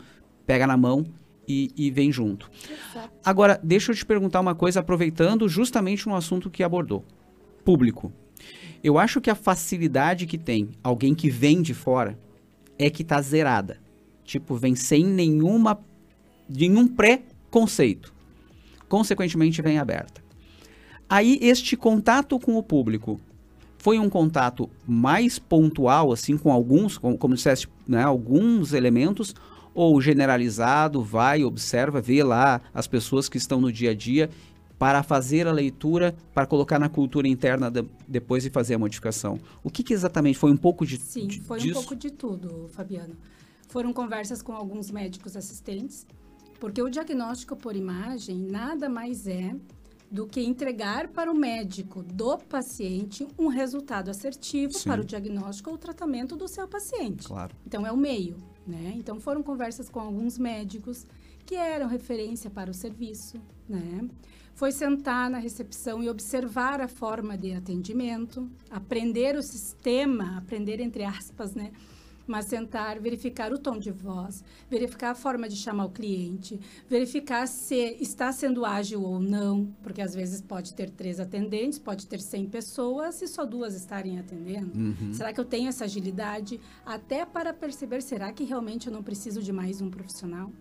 pega 0.46 0.68
na 0.68 0.78
mão 0.78 1.06
e, 1.48 1.72
e 1.76 1.92
vem 1.92 2.12
junto. 2.12 2.50
Exato. 2.64 3.10
Agora, 3.24 3.60
deixa 3.64 3.92
eu 3.92 3.96
te 3.96 4.06
perguntar 4.06 4.40
uma 4.40 4.56
coisa, 4.56 4.80
aproveitando 4.80 5.48
justamente 5.48 6.08
um 6.08 6.16
assunto 6.16 6.50
que 6.50 6.64
abordou: 6.64 7.06
público. 7.64 8.12
Eu 8.84 9.00
acho 9.00 9.20
que 9.20 9.30
a 9.30 9.36
facilidade 9.36 10.28
que 10.28 10.38
tem 10.38 10.70
alguém 10.84 11.16
que 11.16 11.30
vem 11.30 11.62
de 11.62 11.74
fora 11.74 12.18
é 12.78 12.90
que 12.90 13.04
tá 13.04 13.20
zerada. 13.22 13.80
Tipo, 14.24 14.56
vem 14.56 14.76
sem 14.76 15.04
nenhuma 15.06 15.80
nenhum 16.50 16.88
pré-conceito. 16.88 18.14
Consequentemente, 18.88 19.62
vem 19.62 19.80
aberta. 19.80 20.22
Aí, 21.10 21.40
este 21.42 21.78
contato 21.78 22.40
com 22.40 22.56
o 22.56 22.64
público 22.64 23.20
foi 23.78 24.00
um 24.00 24.10
contato 24.10 24.70
mais 24.86 25.40
pontual, 25.40 26.12
assim, 26.12 26.38
com 26.38 26.52
alguns, 26.52 26.98
como, 26.98 27.18
como 27.18 27.36
disseste, 27.36 27.70
né, 27.88 28.04
alguns 28.04 28.74
elementos, 28.74 29.34
ou 29.74 30.02
generalizado, 30.02 31.04
vai, 31.04 31.44
observa, 31.44 32.02
vê 32.02 32.24
lá 32.24 32.60
as 32.74 32.88
pessoas 32.88 33.30
que 33.30 33.38
estão 33.38 33.62
no 33.62 33.72
dia 33.72 33.92
a 33.92 33.94
dia 33.94 34.30
para 34.80 35.04
fazer 35.04 35.48
a 35.48 35.52
leitura, 35.52 36.16
para 36.34 36.46
colocar 36.46 36.80
na 36.80 36.90
cultura 36.90 37.28
interna 37.28 37.70
de, 37.70 37.86
depois 38.08 38.46
e 38.46 38.50
fazer 38.50 38.76
a 38.76 38.80
modificação. 38.80 39.40
O 39.64 39.70
que, 39.70 39.84
que, 39.84 39.94
exatamente 39.94 40.38
foi 40.38 40.52
um 40.52 40.58
pouco 40.58 40.86
de 40.86 40.98
Sim, 40.98 41.28
de, 41.28 41.42
foi 41.42 41.60
disso? 41.60 41.72
um 41.72 41.74
pouco 41.82 41.96
de 41.96 42.12
tudo, 42.12 42.70
Fabiano. 42.74 43.16
Foram 43.68 43.92
conversas 43.92 44.42
com 44.42 44.54
alguns 44.54 44.92
médicos 44.92 45.36
assistentes, 45.36 46.06
porque 46.60 46.82
o 46.82 46.90
diagnóstico 46.90 47.56
por 47.56 47.76
imagem 47.76 48.38
nada 48.38 48.90
mais 48.90 49.28
é 49.28 49.56
do 50.10 50.26
que 50.26 50.42
entregar 50.42 51.10
para 51.10 51.32
o 51.32 51.36
médico 51.36 52.02
do 52.02 52.38
paciente 52.38 53.28
um 53.38 53.48
resultado 53.48 54.10
assertivo 54.10 54.74
Sim. 54.74 54.90
para 54.90 55.02
o 55.02 55.06
diagnóstico 55.06 55.70
ou 55.70 55.78
tratamento 55.78 56.36
do 56.36 56.48
seu 56.48 56.68
paciente. 56.68 57.28
Claro. 57.28 57.54
Então 57.66 57.86
é 57.86 57.92
o 57.92 57.98
meio. 57.98 58.38
Né? 58.66 58.94
Então 58.98 59.20
foram 59.20 59.44
conversas 59.44 59.90
com 59.90 60.00
alguns 60.00 60.38
médicos 60.38 61.06
que 61.46 61.56
eram 61.56 61.88
referência 61.88 62.50
para 62.50 62.70
o 62.70 62.74
serviço, 62.74 63.42
né? 63.68 64.10
Foi 64.54 64.72
sentar 64.72 65.30
na 65.30 65.38
recepção 65.38 66.04
e 66.04 66.10
observar 66.10 66.82
a 66.82 66.88
forma 66.88 67.38
de 67.38 67.54
atendimento, 67.54 68.50
aprender 68.70 69.38
o 69.38 69.44
sistema, 69.44 70.38
aprender 70.38 70.82
entre 70.82 71.06
aspas, 71.06 71.54
né? 71.54 71.72
Mas 72.28 72.46
sentar, 72.46 73.00
verificar 73.00 73.54
o 73.54 73.58
tom 73.58 73.78
de 73.80 73.92
voz, 73.92 74.44
verificar 74.70 75.12
a 75.12 75.16
forma 75.16 75.48
de 75.48 75.56
chamar 75.56 75.86
o 75.86 75.90
cliente, 75.90 76.60
verificar 76.90 77.48
se 77.48 77.98
está 78.00 78.32
sendo 78.32 78.66
ágil 78.66 79.02
ou 79.02 79.20
não, 79.20 79.74
porque 79.82 80.02
às 80.02 80.14
vezes 80.14 80.42
pode 80.42 80.74
ter 80.74 80.90
três 80.90 81.20
atendentes, 81.20 81.80
pode 81.80 82.06
ter 82.06 82.20
100 82.20 82.48
pessoas 82.50 83.22
e 83.22 83.28
só 83.28 83.46
duas 83.46 83.74
estarem 83.76 84.20
atendendo. 84.20 84.78
Uhum. 84.78 85.14
Será 85.14 85.32
que 85.32 85.40
eu 85.40 85.46
tenho 85.46 85.70
essa 85.70 85.86
agilidade 85.86 86.60
até 86.86 87.26
para 87.26 87.54
perceber, 87.54 88.02
será 88.02 88.32
que 88.32 88.44
realmente 88.44 88.88
eu 88.88 88.94
não 88.94 89.02
preciso 89.02 89.42
de 89.42 89.54
mais 89.54 89.82
um 89.82 89.90
profissional? 89.90 90.52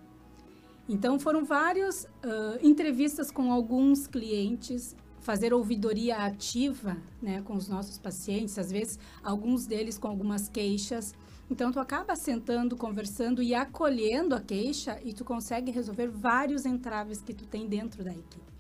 Então, 0.88 1.18
foram 1.18 1.44
várias 1.44 2.04
uh, 2.04 2.58
entrevistas 2.62 3.30
com 3.32 3.52
alguns 3.52 4.06
clientes, 4.06 4.94
fazer 5.20 5.52
ouvidoria 5.52 6.18
ativa 6.18 6.96
né, 7.20 7.42
com 7.42 7.54
os 7.54 7.66
nossos 7.66 7.99
pacientes, 7.99 8.56
às 8.56 8.70
vezes 8.70 8.96
alguns 9.25 9.66
deles 9.66 9.99
com 9.99 10.06
algumas 10.06 10.49
queixas. 10.49 11.12
Então, 11.50 11.70
tu 11.70 11.78
acaba 11.78 12.16
sentando, 12.16 12.76
conversando 12.76 13.42
e 13.42 13.54
acolhendo 13.54 14.34
a 14.34 14.40
queixa 14.40 15.00
e 15.04 15.12
tu 15.12 15.24
consegue 15.24 15.70
resolver 15.70 16.08
vários 16.08 16.66
entraves 16.66 17.20
que 17.20 17.32
tu 17.32 17.46
tem 17.46 17.68
dentro 17.68 18.02
da 18.02 18.10
equipe. 18.10 18.56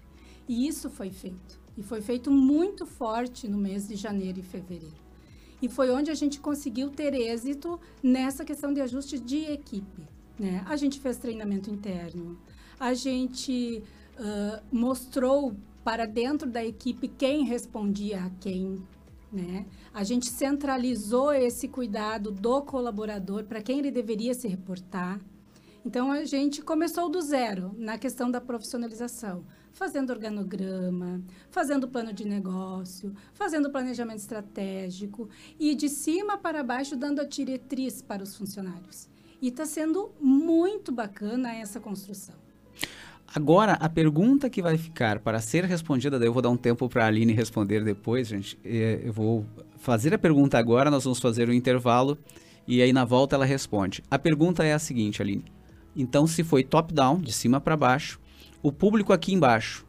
E 0.48 0.68
isso 0.68 0.88
foi 0.88 1.10
feito. 1.10 1.58
E 1.76 1.82
foi 1.82 2.00
feito 2.00 2.30
muito 2.30 2.86
forte 2.86 3.48
no 3.48 3.58
mês 3.58 3.88
de 3.88 3.96
janeiro 3.96 4.38
e 4.38 4.42
fevereiro. 4.42 5.06
E 5.60 5.68
foi 5.68 5.90
onde 5.90 6.10
a 6.10 6.14
gente 6.14 6.38
conseguiu 6.40 6.90
ter 6.90 7.14
êxito 7.14 7.80
nessa 8.02 8.44
questão 8.44 8.72
de 8.72 8.80
ajuste 8.80 9.18
de 9.18 9.38
equipe. 9.44 10.02
Né? 10.38 10.62
A 10.66 10.76
gente 10.76 11.00
fez 11.00 11.16
treinamento 11.16 11.70
interno, 11.70 12.38
a 12.78 12.92
gente 12.94 13.82
uh, 14.18 14.62
mostrou 14.70 15.56
para 15.82 16.06
dentro 16.06 16.50
da 16.50 16.64
equipe 16.64 17.08
quem 17.08 17.44
respondia 17.44 18.24
a 18.24 18.30
quem. 18.40 18.82
Né? 19.32 19.66
A 19.92 20.04
gente 20.04 20.26
centralizou 20.26 21.32
esse 21.32 21.68
cuidado 21.68 22.30
do 22.30 22.62
colaborador 22.62 23.44
para 23.44 23.60
quem 23.60 23.78
ele 23.78 23.90
deveria 23.90 24.34
se 24.34 24.46
reportar. 24.46 25.20
Então 25.84 26.10
a 26.10 26.24
gente 26.24 26.62
começou 26.62 27.08
do 27.08 27.20
zero 27.20 27.74
na 27.78 27.96
questão 27.96 28.30
da 28.30 28.40
profissionalização, 28.40 29.44
fazendo 29.72 30.10
organograma, 30.10 31.22
fazendo 31.50 31.86
plano 31.86 32.12
de 32.12 32.24
negócio, 32.24 33.14
fazendo 33.34 33.70
planejamento 33.70 34.18
estratégico 34.18 35.28
e 35.60 35.74
de 35.74 35.88
cima 35.88 36.38
para 36.38 36.64
baixo 36.64 36.96
dando 36.96 37.20
a 37.20 37.24
diretriz 37.24 38.02
para 38.02 38.22
os 38.22 38.36
funcionários. 38.36 39.08
E 39.40 39.48
está 39.48 39.66
sendo 39.66 40.10
muito 40.20 40.90
bacana 40.90 41.54
essa 41.54 41.78
construção. 41.78 42.45
Agora, 43.36 43.74
a 43.74 43.86
pergunta 43.90 44.48
que 44.48 44.62
vai 44.62 44.78
ficar 44.78 45.18
para 45.18 45.38
ser 45.40 45.62
respondida, 45.66 46.18
daí 46.18 46.26
eu 46.26 46.32
vou 46.32 46.40
dar 46.40 46.48
um 46.48 46.56
tempo 46.56 46.88
para 46.88 47.04
a 47.04 47.06
Aline 47.06 47.34
responder 47.34 47.84
depois, 47.84 48.28
gente. 48.28 48.58
É, 48.64 49.02
eu 49.04 49.12
vou 49.12 49.44
fazer 49.76 50.14
a 50.14 50.18
pergunta 50.18 50.56
agora, 50.56 50.90
nós 50.90 51.04
vamos 51.04 51.18
fazer 51.18 51.46
o 51.46 51.52
um 51.52 51.54
intervalo 51.54 52.16
e 52.66 52.80
aí 52.80 52.94
na 52.94 53.04
volta 53.04 53.36
ela 53.36 53.44
responde. 53.44 54.02
A 54.10 54.18
pergunta 54.18 54.64
é 54.64 54.72
a 54.72 54.78
seguinte, 54.78 55.20
Aline. 55.20 55.44
Então, 55.94 56.26
se 56.26 56.42
foi 56.42 56.64
top-down, 56.64 57.20
de 57.20 57.30
cima 57.30 57.60
para 57.60 57.76
baixo, 57.76 58.18
o 58.62 58.72
público 58.72 59.12
aqui 59.12 59.34
embaixo, 59.34 59.84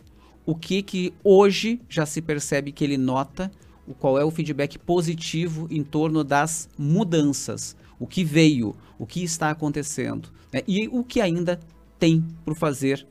o 0.45 0.53
que 0.53 0.81
que 0.81 1.13
hoje 1.23 1.79
já 1.87 2.05
se 2.05 2.21
percebe 2.21 2.73
que 2.73 2.83
ele 2.83 2.97
nota, 2.97 3.49
qual 3.97 4.19
é 4.19 4.25
o 4.25 4.31
feedback 4.31 4.77
positivo 4.77 5.69
em 5.71 5.83
torno 5.83 6.21
das 6.21 6.67
mudanças, 6.77 7.77
o 7.97 8.05
que 8.05 8.25
veio, 8.25 8.75
o 8.99 9.05
que 9.05 9.23
está 9.23 9.49
acontecendo 9.51 10.27
né? 10.51 10.63
e 10.67 10.89
o 10.89 11.01
que 11.01 11.21
ainda 11.21 11.57
tem 11.97 12.25
por 12.43 12.53
fazer 12.53 13.07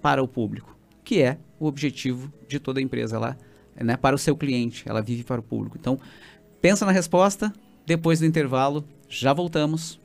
para 0.00 0.22
o 0.22 0.28
público, 0.28 0.76
que 1.04 1.22
é 1.22 1.38
o 1.58 1.66
objetivo 1.66 2.32
de 2.46 2.58
toda 2.58 2.80
empresa 2.80 3.18
lá, 3.18 3.36
né, 3.74 3.96
para 3.96 4.14
o 4.14 4.18
seu 4.18 4.36
cliente, 4.36 4.84
ela 4.86 5.00
vive 5.00 5.24
para 5.24 5.40
o 5.40 5.42
público. 5.42 5.76
Então, 5.78 5.98
pensa 6.60 6.84
na 6.84 6.92
resposta, 6.92 7.52
depois 7.86 8.20
do 8.20 8.26
intervalo, 8.26 8.84
já 9.08 9.32
voltamos. 9.32 10.00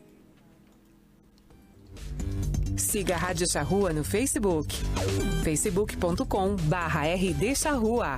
Siga 2.78 3.16
a 3.16 3.18
Rádio 3.18 3.50
Charrua 3.50 3.94
no 3.94 4.04
Facebook, 4.04 4.76
facebook.com 5.44 6.56
barra 6.56 7.04
rdcharrua. 7.16 8.18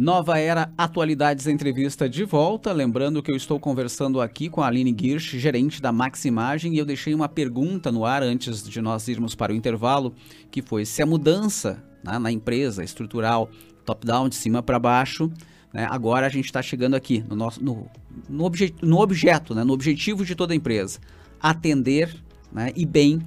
Nova 0.00 0.38
Era 0.38 0.72
Atualidades 0.78 1.46
Entrevista 1.46 2.08
de 2.08 2.24
volta. 2.24 2.72
Lembrando 2.72 3.22
que 3.22 3.30
eu 3.30 3.36
estou 3.36 3.60
conversando 3.60 4.18
aqui 4.18 4.48
com 4.48 4.62
a 4.62 4.66
Aline 4.66 4.96
Girsch, 4.98 5.38
gerente 5.38 5.82
da 5.82 5.92
Maximagem, 5.92 6.72
e 6.72 6.78
eu 6.78 6.86
deixei 6.86 7.12
uma 7.12 7.28
pergunta 7.28 7.92
no 7.92 8.06
ar 8.06 8.22
antes 8.22 8.66
de 8.66 8.80
nós 8.80 9.08
irmos 9.08 9.34
para 9.34 9.52
o 9.52 9.54
intervalo, 9.54 10.14
que 10.50 10.62
foi 10.62 10.86
se 10.86 11.02
a 11.02 11.06
mudança 11.06 11.84
né, 12.02 12.18
na 12.18 12.32
empresa 12.32 12.82
estrutural, 12.82 13.50
top-down, 13.84 14.30
de 14.30 14.36
cima 14.36 14.62
para 14.62 14.78
baixo, 14.78 15.30
né, 15.70 15.86
agora 15.90 16.24
a 16.24 16.30
gente 16.30 16.46
está 16.46 16.62
chegando 16.62 16.94
aqui 16.94 17.22
no, 17.28 17.36
nosso, 17.36 17.62
no, 17.62 17.86
no, 18.26 18.44
obje, 18.44 18.74
no 18.80 19.00
objeto, 19.00 19.54
né, 19.54 19.64
no 19.64 19.74
objetivo 19.74 20.24
de 20.24 20.34
toda 20.34 20.54
a 20.54 20.56
empresa, 20.56 20.98
atender 21.38 22.16
né, 22.50 22.72
e 22.74 22.86
bem 22.86 23.20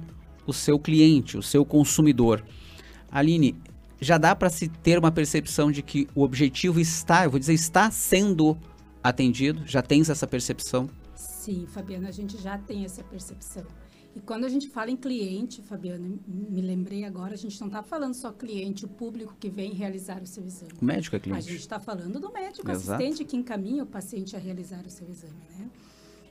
o 0.46 0.52
seu 0.52 0.78
cliente, 0.78 1.36
o 1.36 1.42
seu 1.42 1.64
consumidor. 1.64 2.44
Aline, 3.10 3.56
já 4.00 4.18
dá 4.18 4.34
para 4.34 4.50
se 4.50 4.68
ter 4.68 4.98
uma 4.98 5.10
percepção 5.10 5.70
de 5.70 5.82
que 5.82 6.08
o 6.14 6.22
objetivo 6.22 6.80
está, 6.80 7.24
eu 7.24 7.30
vou 7.30 7.40
dizer, 7.40 7.54
está 7.54 7.90
sendo 7.90 8.56
atendido? 9.02 9.62
Já 9.66 9.82
tens 9.82 10.10
essa 10.10 10.26
percepção? 10.26 10.88
Sim, 11.14 11.66
Fabiana, 11.66 12.08
a 12.08 12.12
gente 12.12 12.40
já 12.40 12.58
tem 12.58 12.84
essa 12.84 13.02
percepção. 13.02 13.64
E 14.16 14.20
quando 14.20 14.44
a 14.44 14.48
gente 14.48 14.68
fala 14.68 14.90
em 14.90 14.96
cliente, 14.96 15.60
Fabiana, 15.60 16.08
me 16.26 16.60
lembrei 16.60 17.04
agora, 17.04 17.34
a 17.34 17.36
gente 17.36 17.60
não 17.60 17.66
está 17.66 17.82
falando 17.82 18.14
só 18.14 18.30
cliente, 18.30 18.84
o 18.84 18.88
público 18.88 19.34
que 19.38 19.50
vem 19.50 19.72
realizar 19.72 20.22
o 20.22 20.26
seu 20.26 20.44
exame. 20.46 20.72
O 20.80 20.84
médico 20.84 21.16
é 21.16 21.18
cliente. 21.18 21.38
A 21.38 21.50
gente 21.50 21.60
está 21.60 21.80
falando 21.80 22.20
do 22.20 22.32
médico 22.32 22.70
Exato. 22.70 23.02
assistente 23.02 23.24
que 23.24 23.36
encaminha 23.36 23.82
o 23.82 23.86
paciente 23.86 24.36
a 24.36 24.38
realizar 24.38 24.84
o 24.86 24.90
seu 24.90 25.08
exame, 25.08 25.34
né? 25.58 25.68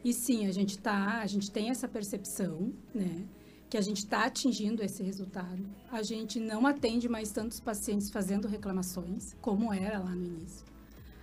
E 0.03 0.13
sim, 0.13 0.47
a 0.47 0.51
gente 0.51 0.77
tá, 0.77 1.19
a 1.21 1.27
gente 1.27 1.51
tem 1.51 1.69
essa 1.69 1.87
percepção, 1.87 2.71
né? 2.93 3.25
Que 3.73 3.77
a 3.77 3.81
gente 3.81 3.97
está 3.97 4.25
atingindo 4.25 4.83
esse 4.83 5.01
resultado. 5.01 5.65
A 5.91 6.03
gente 6.03 6.39
não 6.39 6.67
atende 6.67 7.09
mais 7.09 7.31
tantos 7.31 7.59
pacientes 7.59 8.11
fazendo 8.11 8.47
reclamações, 8.47 9.35
como 9.41 9.73
era 9.73 9.97
lá 9.97 10.11
no 10.11 10.23
início. 10.23 10.63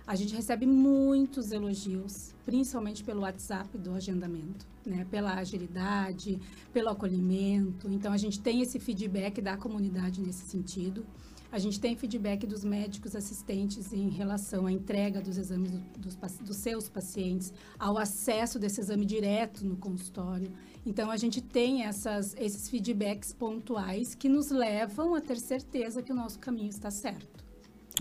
A 0.05 0.17
gente 0.17 0.35
recebe 0.35 0.65
muitos 0.65 1.53
elogios, 1.53 2.35
principalmente 2.45 3.05
pelo 3.05 3.21
WhatsApp 3.21 3.77
do 3.77 3.93
agendamento, 3.93 4.67
né? 4.85 5.07
pela 5.09 5.35
agilidade, 5.35 6.37
pelo 6.73 6.89
acolhimento. 6.89 7.89
Então, 7.89 8.11
a 8.11 8.17
gente 8.17 8.41
tem 8.41 8.61
esse 8.61 8.81
feedback 8.81 9.41
da 9.41 9.55
comunidade 9.55 10.19
nesse 10.19 10.45
sentido. 10.45 11.05
A 11.51 11.59
gente 11.59 11.81
tem 11.81 11.97
feedback 11.97 12.47
dos 12.47 12.63
médicos 12.63 13.13
assistentes 13.13 13.91
em 13.91 14.07
relação 14.07 14.67
à 14.67 14.71
entrega 14.71 15.19
dos 15.19 15.37
exames 15.37 15.71
dos, 15.97 16.15
dos 16.39 16.55
seus 16.55 16.87
pacientes, 16.87 17.53
ao 17.77 17.97
acesso 17.97 18.57
desse 18.57 18.79
exame 18.79 19.05
direto 19.05 19.65
no 19.65 19.75
consultório. 19.75 20.49
Então, 20.85 21.11
a 21.11 21.17
gente 21.17 21.41
tem 21.41 21.83
essas, 21.83 22.33
esses 22.39 22.69
feedbacks 22.69 23.33
pontuais 23.33 24.15
que 24.15 24.29
nos 24.29 24.49
levam 24.49 25.13
a 25.13 25.19
ter 25.19 25.37
certeza 25.37 26.01
que 26.01 26.13
o 26.13 26.15
nosso 26.15 26.39
caminho 26.39 26.69
está 26.69 26.89
certo. 26.89 27.43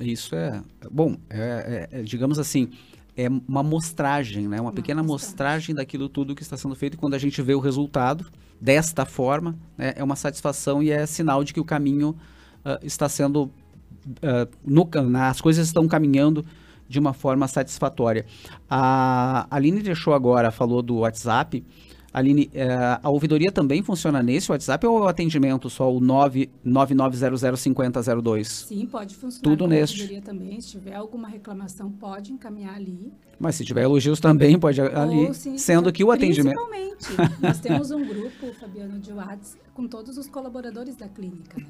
Isso 0.00 0.37
é. 0.37 0.62
Bom, 0.88 1.16
é, 1.28 1.88
é, 1.90 1.99
é 1.99 2.02
digamos 2.02 2.38
assim, 2.38 2.71
é 3.16 3.28
uma 3.28 3.64
mostragem, 3.64 4.47
né? 4.47 4.61
uma, 4.61 4.69
uma 4.69 4.73
pequena 4.73 5.02
mostragem. 5.02 5.28
mostragem 5.28 5.75
daquilo 5.75 6.09
tudo 6.09 6.37
que 6.37 6.42
está 6.42 6.57
sendo 6.57 6.76
feito. 6.76 6.95
E 6.95 6.97
quando 6.97 7.14
a 7.14 7.19
gente 7.19 7.42
vê 7.42 7.54
o 7.54 7.61
resultado 7.61 8.30
desta 8.61 9.04
forma, 9.04 9.59
né, 9.76 9.92
é 9.97 10.04
uma 10.04 10.14
satisfação 10.14 10.80
e 10.80 10.90
é 10.90 11.04
sinal 11.04 11.42
de 11.42 11.52
que 11.52 11.59
o 11.59 11.64
caminho 11.64 12.16
uh, 12.64 12.85
está 12.85 13.09
sendo. 13.09 13.45
Uh, 13.45 14.49
no, 14.64 14.88
as 15.19 15.40
coisas 15.40 15.67
estão 15.67 15.87
caminhando 15.87 16.45
de 16.88 16.99
uma 16.99 17.12
forma 17.12 17.47
satisfatória. 17.47 18.26
A 18.69 19.47
Aline 19.50 19.81
deixou 19.81 20.12
agora, 20.12 20.50
falou 20.50 20.83
do 20.83 20.97
WhatsApp. 20.97 21.64
Aline, 22.12 22.50
é, 22.52 22.99
a 23.00 23.09
ouvidoria 23.09 23.52
também 23.52 23.85
funciona 23.85 24.21
nesse 24.21 24.50
WhatsApp 24.50 24.85
ou 24.85 25.02
o 25.02 25.07
atendimento 25.07 25.71
só 25.71 25.95
o 25.95 26.00
99005002? 26.00 28.45
Sim, 28.45 28.85
pode 28.87 29.14
funcionar. 29.14 29.45
Tudo 29.45 29.69
neste. 29.69 30.00
Ouvidoria 30.00 30.21
também, 30.21 30.61
se 30.61 30.71
tiver 30.71 30.95
alguma 30.95 31.29
reclamação, 31.29 31.88
pode 31.93 32.33
encaminhar 32.33 32.75
ali. 32.75 33.12
Mas 33.38 33.55
se 33.55 33.64
tiver 33.64 33.85
elogios 33.85 34.19
também, 34.19 34.59
pode 34.59 34.81
ali. 34.81 35.26
Ou, 35.26 35.35
sim, 35.35 35.57
sendo 35.57 35.93
que 35.93 36.02
o 36.02 36.11
atendimento. 36.11 36.57
Principalmente. 36.57 37.07
nós 37.40 37.61
temos 37.61 37.93
um 37.93 38.05
grupo, 38.05 38.52
Fabiano, 38.59 38.99
de 38.99 39.12
WhatsApp, 39.12 39.62
com 39.73 39.87
todos 39.87 40.18
os 40.18 40.27
colaboradores 40.27 40.96
da 40.96 41.09
clínica, 41.09 41.61
né? 41.61 41.66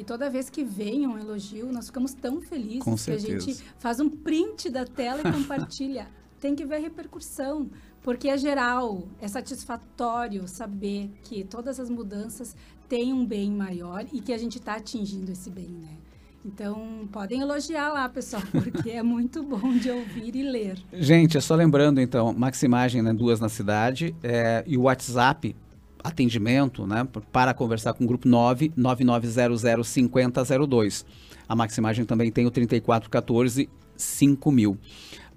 E 0.00 0.04
toda 0.04 0.30
vez 0.30 0.48
que 0.48 0.64
vem 0.64 1.06
um 1.06 1.18
elogio, 1.18 1.70
nós 1.70 1.88
ficamos 1.88 2.14
tão 2.14 2.40
felizes 2.40 2.82
Com 2.82 2.96
que 2.96 3.10
a 3.10 3.18
gente 3.18 3.62
faz 3.78 4.00
um 4.00 4.08
print 4.08 4.70
da 4.70 4.86
tela 4.86 5.20
e 5.20 5.24
compartilha. 5.30 6.08
Tem 6.40 6.54
que 6.54 6.64
ver 6.64 6.76
a 6.76 6.78
repercussão. 6.78 7.68
Porque 8.00 8.30
é 8.30 8.38
geral, 8.38 9.06
é 9.20 9.28
satisfatório 9.28 10.48
saber 10.48 11.10
que 11.22 11.44
todas 11.44 11.78
as 11.78 11.90
mudanças 11.90 12.56
têm 12.88 13.12
um 13.12 13.26
bem 13.26 13.50
maior 13.50 14.06
e 14.10 14.22
que 14.22 14.32
a 14.32 14.38
gente 14.38 14.56
está 14.56 14.76
atingindo 14.76 15.30
esse 15.32 15.50
bem, 15.50 15.68
né? 15.68 15.98
Então, 16.46 17.06
podem 17.12 17.42
elogiar 17.42 17.92
lá, 17.92 18.08
pessoal, 18.08 18.42
porque 18.50 18.88
é 18.88 19.02
muito 19.02 19.42
bom 19.42 19.76
de 19.76 19.90
ouvir 19.90 20.34
e 20.34 20.42
ler. 20.42 20.78
Gente, 20.94 21.36
é 21.36 21.42
só 21.42 21.54
lembrando, 21.54 22.00
então, 22.00 22.32
Maximagem, 22.32 23.02
né, 23.02 23.12
duas 23.12 23.38
na 23.38 23.50
cidade, 23.50 24.16
é, 24.22 24.64
e 24.66 24.78
o 24.78 24.82
WhatsApp, 24.84 25.54
atendimento, 26.02 26.86
né, 26.86 27.08
para 27.32 27.54
conversar 27.54 27.94
com 27.94 28.04
o 28.04 28.06
grupo 28.06 28.28
999005002. 28.28 31.06
A 31.48 31.56
Maximagem 31.56 32.04
também 32.04 32.30
tem 32.30 32.46
o 32.46 32.50
3414 32.50 33.70
5000 33.96 34.78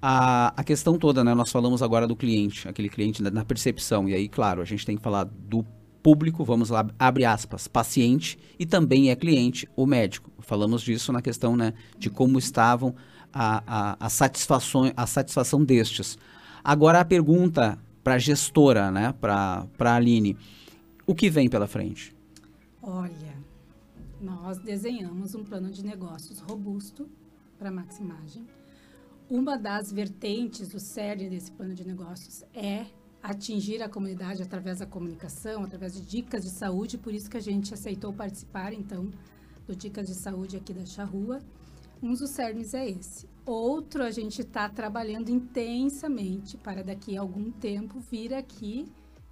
a, 0.06 0.54
a 0.58 0.64
questão 0.66 0.98
toda, 0.98 1.24
né? 1.24 1.34
Nós 1.34 1.50
falamos 1.50 1.82
agora 1.82 2.06
do 2.06 2.14
cliente, 2.14 2.68
aquele 2.68 2.90
cliente 2.90 3.24
na, 3.24 3.32
na 3.32 3.46
percepção. 3.46 4.10
E 4.10 4.14
aí, 4.14 4.28
claro, 4.28 4.62
a 4.62 4.66
gente 4.66 4.86
tem 4.86 4.98
que 4.98 5.02
falar 5.02 5.24
do 5.24 5.66
público, 6.04 6.44
vamos 6.44 6.70
lá, 6.70 6.86
abre 7.00 7.24
aspas, 7.24 7.70
paciente 7.70 8.38
e 8.60 8.66
também 8.66 9.10
é 9.10 9.16
cliente, 9.16 9.68
o 9.78 9.86
médico. 9.86 10.30
Falamos 10.40 10.82
disso 10.82 11.14
na 11.14 11.22
questão 11.22 11.56
né, 11.56 11.74
de 11.98 12.10
como 12.10 12.38
estavam 12.38 12.94
a, 13.32 13.64
a, 13.66 14.06
a, 14.06 14.10
satisfação, 14.10 14.92
a 14.96 15.08
satisfação 15.08 15.64
destes. 15.64 16.18
Agora 16.62 17.00
a 17.00 17.06
pergunta 17.06 17.80
para 18.04 18.16
a 18.16 18.20
gestora, 18.20 18.92
né, 18.92 19.14
para 19.20 19.68
a 19.80 19.96
Aline, 19.96 20.38
o 21.08 21.16
que 21.16 21.30
vem 21.30 21.50
pela 21.50 21.68
frente? 21.68 22.16
Olha, 22.82 23.38
nós 24.20 24.58
desenhamos 24.58 25.36
um 25.36 25.44
plano 25.44 25.72
de 25.72 25.84
negócios 25.86 26.40
robusto 26.40 27.10
para 27.58 27.70
a 27.70 27.72
Maximagem 27.72 28.46
uma 29.30 29.58
das 29.58 29.92
vertentes 29.92 30.70
do 30.70 30.80
cerne 30.80 31.30
desse 31.30 31.52
plano 31.52 31.74
de 31.74 31.86
negócios 31.86 32.44
é 32.54 32.86
atingir 33.22 33.82
a 33.82 33.90
comunidade 33.90 34.44
através 34.44 34.80
da 34.80 34.86
comunicação, 34.86 35.64
através 35.64 35.94
de 35.94 36.02
dicas 36.02 36.44
de 36.44 36.50
saúde, 36.50 36.98
por 36.98 37.14
isso 37.14 37.30
que 37.30 37.38
a 37.38 37.42
gente 37.42 37.74
aceitou 37.74 38.14
participar, 38.14 38.74
então, 38.74 39.10
do 39.66 39.76
Dicas 39.76 40.08
de 40.08 40.14
Saúde 40.14 40.58
aqui 40.58 40.74
da 40.74 40.86
Charrua. 40.86 41.40
Um 42.02 42.14
dos 42.14 42.30
cernes 42.32 42.74
é 42.74 42.90
esse. 42.90 43.30
Outro, 43.46 44.04
a 44.04 44.12
gente 44.12 44.42
está 44.42 44.70
trabalhando 44.70 45.30
intensamente 45.30 46.56
para 46.58 46.82
daqui 46.82 47.18
a 47.18 47.22
algum 47.22 47.52
tempo 47.52 48.00
vir 48.00 48.34
aqui 48.34 48.88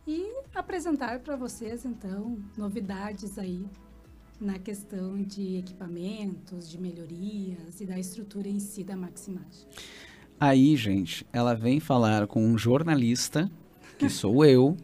e 0.06 0.34
apresentar 0.54 1.19
para 1.19 1.38
vocês, 1.38 1.86
então, 1.86 2.38
novidades 2.58 3.38
aí 3.38 3.65
na 4.39 4.60
questão 4.60 5.21
de 5.21 5.58
equipamentos, 5.58 6.69
de 6.69 6.78
melhorias 6.78 7.80
e 7.80 7.86
da 7.86 7.97
estrutura 7.97 8.50
em 8.50 8.60
si 8.60 8.84
da 8.84 8.97
Maximage. 8.97 9.67
Aí, 10.39 10.76
gente, 10.76 11.26
ela 11.32 11.54
vem 11.54 11.80
falar 11.80 12.28
com 12.28 12.43
um 12.43 12.58
jornalista, 12.58 13.50
que 13.97 14.10
sou 14.10 14.43
eu, 14.45 14.76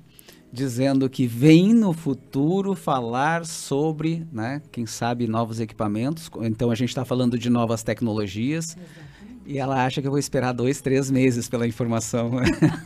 dizendo 0.54 1.10
que 1.10 1.28
vem 1.28 1.74
no 1.74 1.92
futuro 1.92 2.76
falar 2.76 3.46
sobre, 3.46 4.26
né, 4.32 4.62
quem 4.72 4.86
sabe, 4.86 5.28
novos 5.28 5.60
equipamentos. 5.60 6.30
Então 6.44 6.72
a 6.72 6.76
gente 6.76 6.90
está 6.90 7.04
falando 7.04 7.38
de 7.38 7.50
novas 7.50 7.84
tecnologias. 7.84 8.78
Exatamente. 8.78 9.08
E 9.48 9.58
ela 9.58 9.86
acha 9.86 10.02
que 10.02 10.08
eu 10.08 10.12
vou 10.12 10.20
esperar 10.20 10.52
dois, 10.52 10.82
três 10.82 11.10
meses 11.10 11.48
pela 11.48 11.66
informação. 11.66 12.32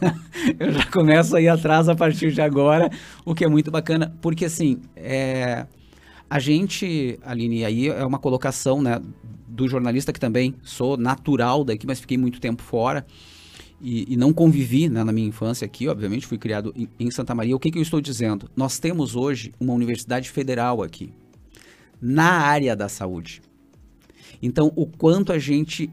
eu 0.59 0.71
já 0.71 0.85
começo 0.91 1.35
a 1.35 1.41
ir 1.41 1.47
atrás 1.47 1.89
a 1.89 1.95
partir 1.95 2.31
de 2.31 2.39
agora, 2.39 2.87
o 3.25 3.33
que 3.33 3.43
é 3.43 3.47
muito 3.47 3.71
bacana, 3.71 4.15
porque 4.21 4.45
assim, 4.45 4.79
é, 4.95 5.65
a 6.29 6.37
gente, 6.37 7.17
Aline, 7.23 7.65
aí 7.65 7.87
é 7.87 8.05
uma 8.05 8.19
colocação 8.19 8.79
né, 8.79 9.01
do 9.47 9.67
jornalista 9.67 10.13
que 10.13 10.19
também 10.19 10.53
sou 10.61 10.97
natural 10.97 11.63
daqui, 11.63 11.87
mas 11.87 11.99
fiquei 11.99 12.15
muito 12.15 12.39
tempo 12.39 12.61
fora 12.61 13.07
e, 13.81 14.13
e 14.13 14.15
não 14.15 14.31
convivi 14.31 14.87
né, 14.87 15.03
na 15.03 15.11
minha 15.11 15.27
infância 15.27 15.65
aqui, 15.65 15.87
obviamente, 15.87 16.27
fui 16.27 16.37
criado 16.37 16.71
em, 16.75 16.87
em 16.99 17.09
Santa 17.09 17.33
Maria. 17.33 17.55
O 17.55 17.59
que, 17.59 17.71
que 17.71 17.79
eu 17.79 17.81
estou 17.81 17.99
dizendo? 17.99 18.47
Nós 18.55 18.77
temos 18.77 19.15
hoje 19.15 19.51
uma 19.59 19.73
universidade 19.73 20.29
federal 20.29 20.83
aqui. 20.83 21.11
na 21.99 22.33
área 22.33 22.75
da 22.75 22.87
saúde. 22.87 23.41
Então, 24.43 24.71
o 24.75 24.85
quanto 24.85 25.31
a 25.31 25.39
gente 25.39 25.89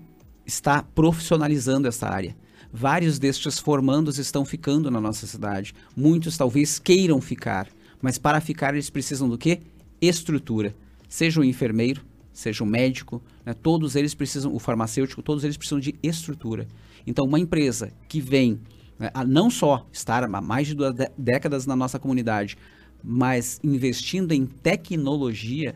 está 0.48 0.82
profissionalizando 0.82 1.86
essa 1.86 2.08
área. 2.08 2.34
Vários 2.72 3.18
destes 3.18 3.58
formandos 3.58 4.18
estão 4.18 4.46
ficando 4.46 4.90
na 4.90 5.00
nossa 5.00 5.26
cidade. 5.26 5.74
Muitos 5.94 6.38
talvez 6.38 6.78
queiram 6.78 7.20
ficar, 7.20 7.68
mas 8.00 8.16
para 8.16 8.40
ficar 8.40 8.72
eles 8.72 8.88
precisam 8.88 9.28
do 9.28 9.36
quê? 9.36 9.60
Estrutura. 10.00 10.74
Seja 11.06 11.40
o 11.40 11.44
enfermeiro, 11.44 12.02
seja 12.32 12.64
o 12.64 12.66
médico, 12.66 13.22
né? 13.44 13.52
todos 13.52 13.94
eles 13.94 14.14
precisam, 14.14 14.54
o 14.54 14.58
farmacêutico, 14.58 15.22
todos 15.22 15.44
eles 15.44 15.56
precisam 15.56 15.80
de 15.80 15.94
estrutura. 16.02 16.66
Então, 17.06 17.26
uma 17.26 17.38
empresa 17.38 17.92
que 18.08 18.20
vem 18.20 18.60
né, 18.98 19.10
a 19.12 19.24
não 19.24 19.50
só 19.50 19.86
estar 19.92 20.24
há 20.24 20.40
mais 20.40 20.66
de 20.66 20.74
duas 20.74 20.94
décadas 21.16 21.66
na 21.66 21.76
nossa 21.76 21.98
comunidade, 21.98 22.56
mas 23.02 23.60
investindo 23.62 24.32
em 24.32 24.46
tecnologia, 24.46 25.74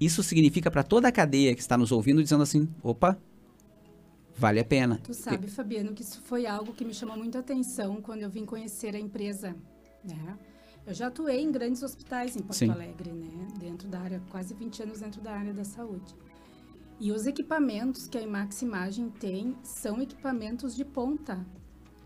isso 0.00 0.22
significa 0.22 0.70
para 0.70 0.82
toda 0.82 1.08
a 1.08 1.12
cadeia 1.12 1.54
que 1.54 1.60
está 1.60 1.78
nos 1.78 1.92
ouvindo, 1.92 2.22
dizendo 2.22 2.42
assim: 2.42 2.68
opa, 2.82 3.18
vale 4.36 4.60
a 4.60 4.64
pena. 4.64 5.00
Tu 5.02 5.14
sabe, 5.14 5.48
Fabiano, 5.48 5.92
que 5.92 6.02
isso 6.02 6.20
foi 6.22 6.46
algo 6.46 6.72
que 6.72 6.84
me 6.84 6.94
chamou 6.94 7.16
muita 7.16 7.38
atenção 7.38 8.00
quando 8.00 8.22
eu 8.22 8.30
vim 8.30 8.44
conhecer 8.44 8.94
a 8.94 8.98
empresa. 8.98 9.56
Né? 10.04 10.38
Eu 10.86 10.92
já 10.92 11.06
atuei 11.06 11.40
em 11.40 11.50
grandes 11.50 11.82
hospitais 11.82 12.36
em 12.36 12.40
Porto 12.40 12.58
Sim. 12.58 12.70
Alegre, 12.70 13.10
né? 13.10 13.48
dentro 13.58 13.88
da 13.88 14.00
área, 14.00 14.22
quase 14.30 14.54
20 14.54 14.82
anos 14.82 15.00
dentro 15.00 15.20
da 15.20 15.32
área 15.32 15.52
da 15.52 15.64
saúde. 15.64 16.14
E 17.00 17.10
os 17.10 17.26
equipamentos 17.26 18.06
que 18.06 18.16
a 18.16 18.22
IMAX 18.22 18.62
Imagem 18.62 19.10
tem 19.10 19.56
são 19.62 20.00
equipamentos 20.00 20.76
de 20.76 20.84
ponta, 20.84 21.44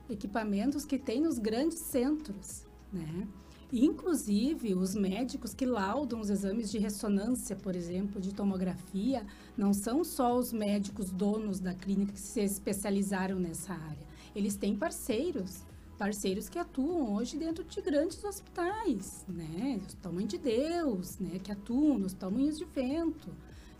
equipamentos 0.09 0.85
que 0.85 0.99
tem 0.99 1.21
nos 1.21 1.39
grandes 1.39 1.79
centros, 1.79 2.67
né? 2.93 3.29
Inclusive, 3.71 4.75
os 4.75 4.95
médicos 4.95 5.53
que 5.53 5.67
laudam 5.67 6.21
os 6.21 6.31
exames 6.31 6.71
de 6.71 6.79
ressonância, 6.79 7.55
por 7.55 7.77
exemplo, 7.77 8.19
de 8.19 8.33
tomografia, 8.33 9.27
não 9.57 9.75
são 9.75 10.03
só 10.03 10.39
os 10.39 10.53
médicos 10.53 11.11
donos 11.11 11.61
da 11.61 11.75
clínica 11.75 12.13
que 12.13 12.21
se 12.21 12.41
especializaram 12.41 13.39
nessa 13.39 13.75
área. 13.75 14.09
Eles 14.35 14.57
têm 14.57 14.75
parceiros, 14.75 15.63
parceiros 15.99 16.49
que 16.49 16.59
atuam 16.59 17.15
hoje 17.15 17.37
dentro 17.37 17.63
de 17.63 17.81
grandes 17.83 18.25
hospitais, 18.25 19.27
né? 19.29 19.79
Mãe 20.11 20.27
de 20.27 20.39
Deus, 20.39 21.19
né? 21.19 21.39
Que 21.39 21.53
atuam 21.53 21.99
no 21.99 22.07
Hospital 22.07 22.31
Moinhos 22.31 22.57
de 22.57 22.65
Vento, 22.65 23.29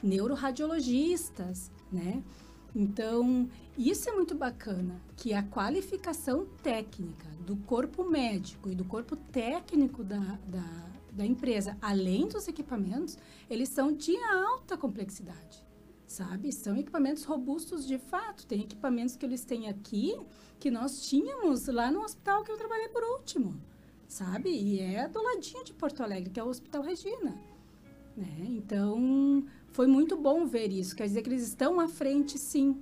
neuroradiologistas, 0.03 1.71
né? 1.91 2.23
Então, 2.75 3.49
isso 3.77 4.09
é 4.09 4.13
muito 4.13 4.35
bacana, 4.35 5.01
que 5.17 5.33
a 5.33 5.43
qualificação 5.43 6.47
técnica 6.63 7.27
do 7.41 7.57
corpo 7.57 8.05
médico 8.05 8.69
e 8.69 8.75
do 8.75 8.85
corpo 8.85 9.17
técnico 9.17 10.05
da, 10.05 10.39
da, 10.47 10.91
da 11.13 11.25
empresa, 11.25 11.77
além 11.81 12.29
dos 12.29 12.47
equipamentos, 12.47 13.17
eles 13.49 13.71
são 13.71 13.93
de 13.93 14.17
alta 14.17 14.77
complexidade, 14.77 15.65
sabe? 16.07 16.53
São 16.53 16.77
equipamentos 16.77 17.25
robustos 17.25 17.87
de 17.87 17.99
fato. 17.99 18.47
Tem 18.47 18.61
equipamentos 18.61 19.17
que 19.17 19.25
eles 19.25 19.45
têm 19.45 19.69
aqui 19.69 20.15
que 20.61 20.71
nós 20.71 21.07
tínhamos 21.09 21.67
lá 21.69 21.91
no 21.91 22.03
hospital 22.03 22.45
que 22.45 22.53
eu 22.53 22.57
trabalhei 22.57 22.89
por 22.89 23.03
último, 23.03 23.61
sabe? 24.07 24.51
E 24.51 24.81
é 24.81 25.09
do 25.09 25.23
ladinho 25.23 25.65
de 25.65 25.73
Porto 25.73 26.03
Alegre, 26.03 26.31
que 26.31 26.41
é 26.41 26.45
o 26.45 26.49
Hospital 26.49 26.83
Regina. 26.83 27.35
Né? 28.17 28.47
Então, 28.49 29.47
foi 29.73 29.87
muito 29.87 30.17
bom 30.17 30.47
ver 30.47 30.73
isso. 30.73 30.95
Quer 30.95 31.07
dizer 31.07 31.23
que 31.23 31.29
eles 31.29 31.47
estão 31.47 31.79
à 31.81 31.89
frente, 31.89 32.39
sim. 32.39 32.77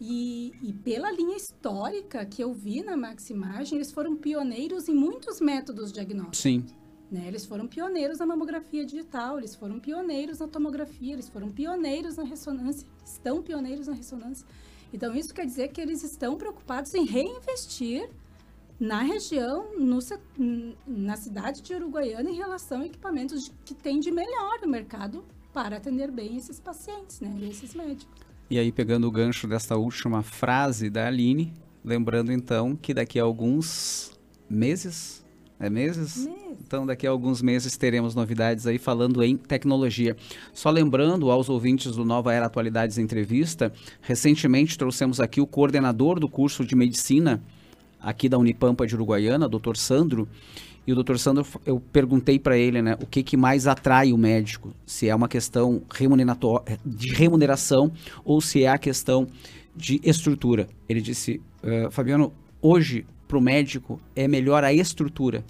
E, 0.00 0.52
e 0.62 0.72
pela 0.72 1.10
linha 1.12 1.36
histórica 1.36 2.24
que 2.26 2.42
eu 2.42 2.52
vi 2.52 2.82
na 2.82 2.96
Maximagem, 2.96 3.76
eles 3.76 3.92
foram 3.92 4.16
pioneiros 4.16 4.88
em 4.88 4.94
muitos 4.94 5.40
métodos 5.40 5.92
diagnósticos. 5.92 6.40
Sim. 6.40 6.66
Né? 7.10 7.28
Eles 7.28 7.46
foram 7.46 7.66
pioneiros 7.66 8.18
na 8.18 8.26
mamografia 8.26 8.84
digital, 8.84 9.38
eles 9.38 9.54
foram 9.54 9.78
pioneiros 9.78 10.40
na 10.40 10.48
tomografia, 10.48 11.12
eles 11.12 11.28
foram 11.28 11.50
pioneiros 11.50 12.16
na 12.16 12.24
ressonância, 12.24 12.86
estão 13.04 13.42
pioneiros 13.42 13.86
na 13.86 13.94
ressonância. 13.94 14.46
Então, 14.92 15.14
isso 15.14 15.32
quer 15.32 15.46
dizer 15.46 15.68
que 15.68 15.80
eles 15.80 16.02
estão 16.02 16.36
preocupados 16.36 16.94
em 16.94 17.04
reinvestir 17.04 18.08
na 18.78 19.02
região, 19.02 19.78
no, 19.78 19.98
na 20.86 21.16
cidade 21.16 21.62
de 21.62 21.74
Uruguaiana, 21.74 22.30
em 22.30 22.34
relação 22.34 22.80
a 22.80 22.86
equipamentos 22.86 23.52
que 23.64 23.74
tem 23.74 24.00
de 24.00 24.10
melhor 24.10 24.60
no 24.60 24.68
mercado 24.68 25.24
para 25.54 25.76
atender 25.76 26.10
bem 26.10 26.36
esses 26.36 26.58
pacientes, 26.58 27.20
né? 27.20 27.32
E 27.38 27.48
esses 27.48 27.74
médicos. 27.74 28.08
E 28.50 28.58
aí, 28.58 28.72
pegando 28.72 29.06
o 29.06 29.10
gancho 29.10 29.46
desta 29.46 29.76
última 29.76 30.22
frase 30.22 30.90
da 30.90 31.06
Aline, 31.06 31.54
lembrando 31.84 32.32
então 32.32 32.76
que 32.76 32.92
daqui 32.92 33.20
a 33.20 33.22
alguns 33.22 34.10
meses, 34.50 35.24
é 35.58 35.70
meses? 35.70 36.28
Então, 36.66 36.84
daqui 36.84 37.06
a 37.06 37.10
alguns 37.10 37.40
meses 37.40 37.76
teremos 37.76 38.14
novidades 38.14 38.66
aí 38.66 38.78
falando 38.78 39.22
em 39.22 39.36
tecnologia. 39.36 40.16
Só 40.52 40.70
lembrando 40.70 41.30
aos 41.30 41.48
ouvintes 41.48 41.92
do 41.92 42.04
Nova 42.04 42.34
Era 42.34 42.46
Atualidades 42.46 42.98
Entrevista, 42.98 43.72
recentemente 44.00 44.76
trouxemos 44.76 45.20
aqui 45.20 45.40
o 45.40 45.46
coordenador 45.46 46.18
do 46.18 46.28
curso 46.28 46.64
de 46.64 46.74
medicina 46.74 47.40
aqui 48.04 48.28
da 48.28 48.38
Unipampa 48.38 48.86
de 48.86 48.94
Uruguaiana, 48.94 49.48
Dr. 49.48 49.76
Sandro, 49.76 50.28
e 50.86 50.92
o 50.92 50.94
doutor 50.94 51.18
Sandro, 51.18 51.46
eu 51.64 51.80
perguntei 51.80 52.38
para 52.38 52.58
ele, 52.58 52.82
né, 52.82 52.96
o 53.00 53.06
que, 53.06 53.22
que 53.22 53.36
mais 53.36 53.66
atrai 53.66 54.12
o 54.12 54.18
médico, 54.18 54.74
se 54.84 55.08
é 55.08 55.14
uma 55.14 55.28
questão 55.28 55.82
de 56.84 57.12
remuneração 57.14 57.90
ou 58.22 58.40
se 58.40 58.64
é 58.64 58.68
a 58.68 58.76
questão 58.76 59.26
de 59.74 59.98
estrutura. 60.04 60.68
Ele 60.86 61.00
disse, 61.00 61.40
uh, 61.62 61.90
Fabiano, 61.90 62.32
hoje 62.60 63.06
para 63.26 63.38
o 63.38 63.40
médico 63.40 63.98
é 64.14 64.28
melhor 64.28 64.62
a 64.62 64.74
estrutura, 64.74 65.42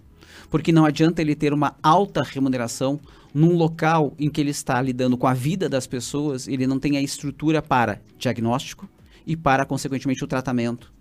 porque 0.48 0.70
não 0.70 0.84
adianta 0.84 1.20
ele 1.20 1.34
ter 1.34 1.52
uma 1.52 1.74
alta 1.82 2.22
remuneração 2.22 3.00
num 3.34 3.56
local 3.56 4.14
em 4.16 4.30
que 4.30 4.40
ele 4.40 4.50
está 4.50 4.80
lidando 4.80 5.18
com 5.18 5.26
a 5.26 5.34
vida 5.34 5.68
das 5.68 5.88
pessoas, 5.88 6.46
ele 6.46 6.68
não 6.68 6.78
tem 6.78 6.96
a 6.96 7.02
estrutura 7.02 7.60
para 7.60 8.00
diagnóstico 8.16 8.88
e 9.26 9.36
para, 9.36 9.64
consequentemente, 9.64 10.22
o 10.22 10.28
tratamento 10.28 10.93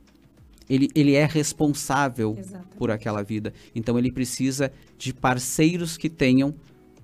ele, 0.70 0.90
ele 0.96 1.14
é 1.14 1.26
responsável 1.26 2.36
Exatamente. 2.38 2.78
por 2.78 2.92
aquela 2.92 3.22
vida. 3.22 3.54
Então 3.76 3.98
ele 3.98 4.12
precisa 4.12 4.72
de 4.98 5.14
parceiros 5.14 5.98
que 5.98 6.10
tenham 6.10 6.54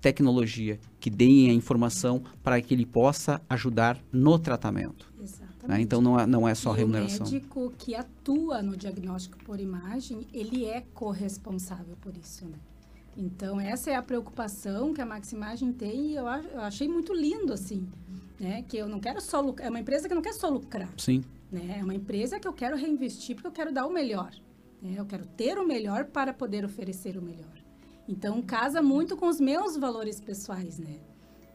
tecnologia, 0.01 0.79
que 0.99 1.09
deem 1.09 1.49
a 1.49 1.53
informação 1.53 2.23
para 2.41 2.61
que 2.61 2.73
ele 2.73 2.85
possa 2.85 3.41
ajudar 3.49 3.99
no 4.11 4.39
tratamento. 4.39 5.11
Né? 5.67 5.81
Então 5.81 6.01
não 6.01 6.19
é, 6.19 6.25
não 6.25 6.47
é 6.47 6.55
só 6.55 6.73
e 6.73 6.77
remuneração. 6.77 7.27
O 7.27 7.31
médico 7.31 7.73
que 7.77 7.93
atua 7.93 8.61
no 8.63 8.75
diagnóstico 8.75 9.37
por 9.43 9.59
imagem, 9.59 10.25
ele 10.33 10.65
é 10.65 10.81
corresponsável 10.93 11.95
por 12.01 12.17
isso, 12.17 12.45
né? 12.45 12.57
Então 13.15 13.59
essa 13.59 13.91
é 13.91 13.95
a 13.95 14.01
preocupação 14.01 14.93
que 14.93 15.01
a 15.01 15.05
Maximagem 15.05 15.73
tem 15.73 16.11
e 16.11 16.15
eu, 16.15 16.25
eu 16.25 16.61
achei 16.61 16.87
muito 16.87 17.13
lindo 17.13 17.53
assim, 17.53 17.87
né? 18.39 18.63
Que 18.63 18.77
eu 18.77 18.87
não 18.87 18.99
quero 18.99 19.21
só 19.21 19.41
lucrar, 19.41 19.67
é 19.67 19.69
uma 19.69 19.79
empresa 19.79 20.07
que 20.07 20.15
não 20.15 20.21
quer 20.21 20.33
só 20.33 20.49
lucrar. 20.49 20.89
Sim. 20.97 21.23
Né? 21.51 21.77
É 21.79 21.83
uma 21.83 21.95
empresa 21.95 22.39
que 22.39 22.47
eu 22.47 22.53
quero 22.53 22.75
reinvestir 22.75 23.35
porque 23.35 23.47
eu 23.47 23.51
quero 23.51 23.73
dar 23.73 23.85
o 23.85 23.91
melhor. 23.91 24.31
Né? 24.81 24.95
Eu 24.97 25.05
quero 25.05 25.25
ter 25.25 25.57
o 25.57 25.67
melhor 25.67 26.05
para 26.05 26.33
poder 26.33 26.63
oferecer 26.63 27.17
o 27.17 27.21
melhor. 27.21 27.59
Então, 28.07 28.41
casa 28.41 28.81
muito 28.81 29.15
com 29.15 29.27
os 29.27 29.39
meus 29.39 29.77
valores 29.77 30.19
pessoais, 30.19 30.79
né? 30.79 30.99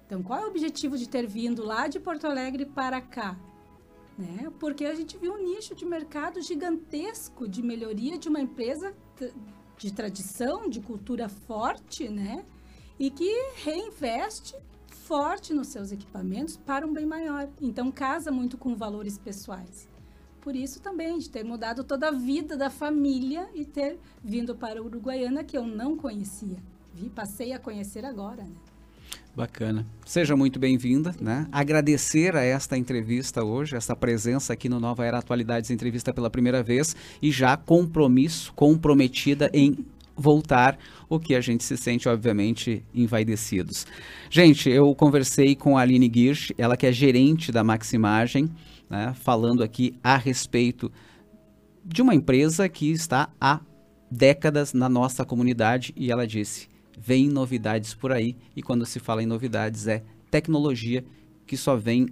Então, 0.07 0.23
qual 0.23 0.39
é 0.39 0.45
o 0.45 0.49
objetivo 0.49 0.97
de 0.97 1.09
ter 1.09 1.27
vindo 1.27 1.65
lá 1.65 1.89
de 1.89 1.99
Porto 1.99 2.27
Alegre 2.27 2.65
para 2.65 3.01
cá? 3.01 3.37
Né? 4.17 4.53
Porque 4.61 4.85
a 4.85 4.95
gente 4.95 5.19
viu 5.19 5.33
um 5.33 5.43
nicho 5.43 5.75
de 5.75 5.85
mercado 5.85 6.41
gigantesco 6.41 7.49
de 7.49 7.61
melhoria 7.63 8.17
de 8.17 8.29
uma 8.29 8.41
empresa 8.41 8.95
de 9.77 9.93
tradição, 9.93 10.69
de 10.69 10.81
cultura 10.81 11.29
forte, 11.29 12.09
né? 12.09 12.45
E 12.99 13.11
que 13.11 13.29
reinveste 13.57 14.55
forte 15.05 15.53
nos 15.53 15.69
seus 15.69 15.93
equipamentos 15.93 16.57
para 16.57 16.87
um 16.87 16.93
bem 16.93 17.05
maior. 17.05 17.49
Então, 17.61 17.93
casa 17.93 18.31
muito 18.31 18.57
com 18.57 18.75
valores 18.75 19.19
pessoais. 19.19 19.87
Por 20.41 20.57
isso 20.57 20.81
também, 20.81 21.19
de 21.19 21.29
ter 21.29 21.45
mudado 21.45 21.85
toda 21.85 22.09
a 22.09 22.11
vida 22.11 22.57
da 22.57 22.71
família 22.71 23.49
e 23.55 23.65
ter 23.65 23.99
vindo 24.23 24.55
para 24.55 24.81
a 24.81 24.83
Uruguaiana, 24.83 25.45
que 25.45 25.57
eu 25.57 25.67
não 25.67 25.97
conhecia. 25.97 26.57
Vi, 26.95 27.11
passei 27.11 27.53
a 27.53 27.59
conhecer 27.59 28.05
agora, 28.05 28.45
né? 28.45 28.57
Bacana. 29.37 29.87
Seja 30.07 30.37
muito 30.37 30.59
bem-vinda, 30.59 31.15
né? 31.21 31.47
Agradecer 31.51 32.37
a 32.37 32.43
esta 32.43 32.79
entrevista 32.79 33.45
hoje, 33.45 33.77
esta 33.77 33.97
presença 33.97 34.53
aqui 34.53 34.69
no 34.69 34.81
Nova 34.81 35.05
Era 35.05 35.19
Atualidades 35.19 35.71
Entrevista 35.71 36.15
pela 36.15 36.31
primeira 36.31 36.63
vez 36.63 36.95
e 37.21 37.31
já 37.31 37.57
compromisso, 37.57 38.53
comprometida 38.55 39.51
em 39.53 39.85
voltar, 40.17 40.79
o 41.09 41.19
que 41.19 41.35
a 41.35 41.41
gente 41.41 41.65
se 41.65 41.77
sente, 41.77 42.09
obviamente, 42.09 42.85
envaidecidos. 42.95 43.87
Gente, 44.31 44.71
eu 44.71 44.95
conversei 44.95 45.55
com 45.55 45.77
a 45.77 45.83
Aline 45.83 46.11
Girsch, 46.13 46.53
ela 46.57 46.77
que 46.77 46.87
é 46.87 46.93
gerente 46.93 47.51
da 47.51 47.65
Maximagem, 47.65 48.51
né, 48.89 49.15
falando 49.15 49.63
aqui 49.63 49.95
a 50.03 50.17
respeito 50.17 50.91
de 51.85 52.01
uma 52.01 52.15
empresa 52.15 52.69
que 52.69 52.91
está 52.91 53.29
há 53.41 53.61
décadas 54.11 54.73
na 54.73 54.89
nossa 54.89 55.25
comunidade 55.25 55.93
e 55.97 56.11
ela 56.11 56.27
disse: 56.27 56.69
vem 56.99 57.29
novidades 57.29 57.95
por 57.95 58.13
aí, 58.13 58.37
e 58.55 58.63
quando 58.63 58.87
se 58.87 59.01
fala 59.01 59.23
em 59.23 59.27
novidades 59.27 59.87
é 59.87 60.03
tecnologia 60.31 61.05
que 61.47 61.57
só 61.57 61.77
vem 61.77 62.09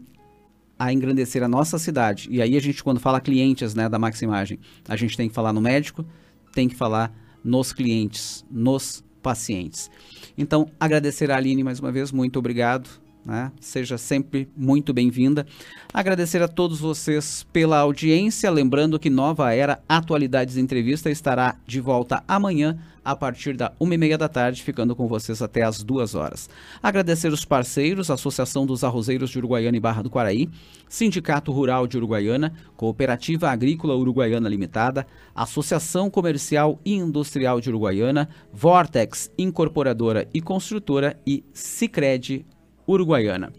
a 0.79 0.93
engrandecer 0.93 1.43
a 1.43 1.49
nossa 1.49 1.79
cidade. 1.79 2.29
E 2.31 2.43
aí 2.43 2.57
a 2.57 2.61
gente, 2.61 2.83
quando 2.83 2.99
fala 2.99 3.21
clientes 3.21 3.75
né, 3.75 3.89
da 3.89 3.99
Maximagem, 3.99 4.59
a 4.89 4.97
gente 4.97 5.17
tem 5.17 5.29
que 5.29 5.35
falar 5.35 5.53
no 5.53 5.61
médico, 5.61 6.05
tem 6.53 6.69
que 6.69 6.75
falar 6.75 7.13
nos 7.45 7.73
clientes, 7.73 8.45
nos 8.51 9.05
pacientes. 9.23 9.91
Então, 10.37 10.69
agradecer 10.79 11.31
a 11.31 11.37
Aline 11.37 11.63
mais 11.63 11.81
uma 11.81 11.93
vez, 11.93 12.11
muito 12.13 12.39
obrigado. 12.39 12.89
Né? 13.25 13.53
Seja 13.61 13.97
sempre 13.97 14.49
muito 14.57 14.93
bem-vinda. 14.93 15.47
Agradecer 15.95 16.43
a 16.43 16.49
todos 16.49 16.81
vocês 16.81 17.47
pela 17.53 17.79
audiência. 17.79 18.51
Lembrando 18.51 18.99
que 18.99 19.09
Nova 19.09 19.53
Era 19.55 19.81
Atualidades 19.89 20.57
Entrevista 20.57 21.09
estará 21.09 21.57
de 21.65 21.81
volta 21.81 22.25
amanhã 22.27 22.79
a 23.05 23.17
partir 23.17 23.57
da 23.57 23.73
uma 23.81 23.95
e 23.95 23.99
meia 23.99 24.17
da 24.17 24.29
tarde, 24.29 24.63
ficando 24.63 24.95
com 24.95 25.07
vocês 25.07 25.43
até 25.43 25.63
as 25.63 25.83
duas 25.83 26.15
horas. 26.15 26.49
Agradecer 26.83 27.33
os 27.33 27.45
parceiros, 27.45 28.11
Associação 28.11 28.65
dos 28.65 28.85
Arrozeiros 28.85 29.31
de 29.31 29.39
Uruguaiana 29.39 29.77
e 29.77 29.81
Barra 29.81 30.03
do 30.03 30.11
Quaraí, 30.11 30.49
Sindicato 30.89 31.53
Rural 31.53 31.87
de 31.87 31.97
Uruguaiana, 31.97 32.55
Cooperativa 32.77 33.51
Agrícola 33.51 33.97
Uruguaiana 33.97 34.49
Limitada, 34.49 35.07
Associação 35.35 36.11
Comercial 36.11 36.81
e 36.85 36.95
Industrial 36.95 37.61
de 37.61 37.71
Uruguaiana, 37.71 38.29
Vortex 38.53 39.31
Incorporadora 39.37 40.29
e 40.33 40.41
Construtora 40.41 41.19
e 41.27 41.45
Sicredi 41.53 42.47
Uruguaiana. 42.87 43.53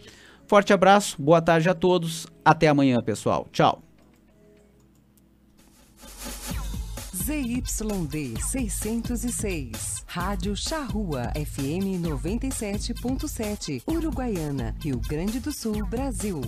Forte 0.45 0.73
abraço, 0.73 1.21
boa 1.21 1.41
tarde 1.41 1.69
a 1.69 1.73
todos, 1.73 2.27
até 2.43 2.67
amanhã, 2.67 3.01
pessoal. 3.01 3.47
Tchau. 3.51 3.81
ZYD 7.23 8.33
606. 8.37 10.03
Rádio 10.05 10.57
Charrua 10.57 11.31
FM 11.33 12.03
97.7. 12.03 13.81
Uruguaiana, 13.87 14.75
Rio 14.81 14.99
Grande 14.99 15.39
do 15.39 15.53
Sul, 15.53 15.85
Brasil. 15.85 16.41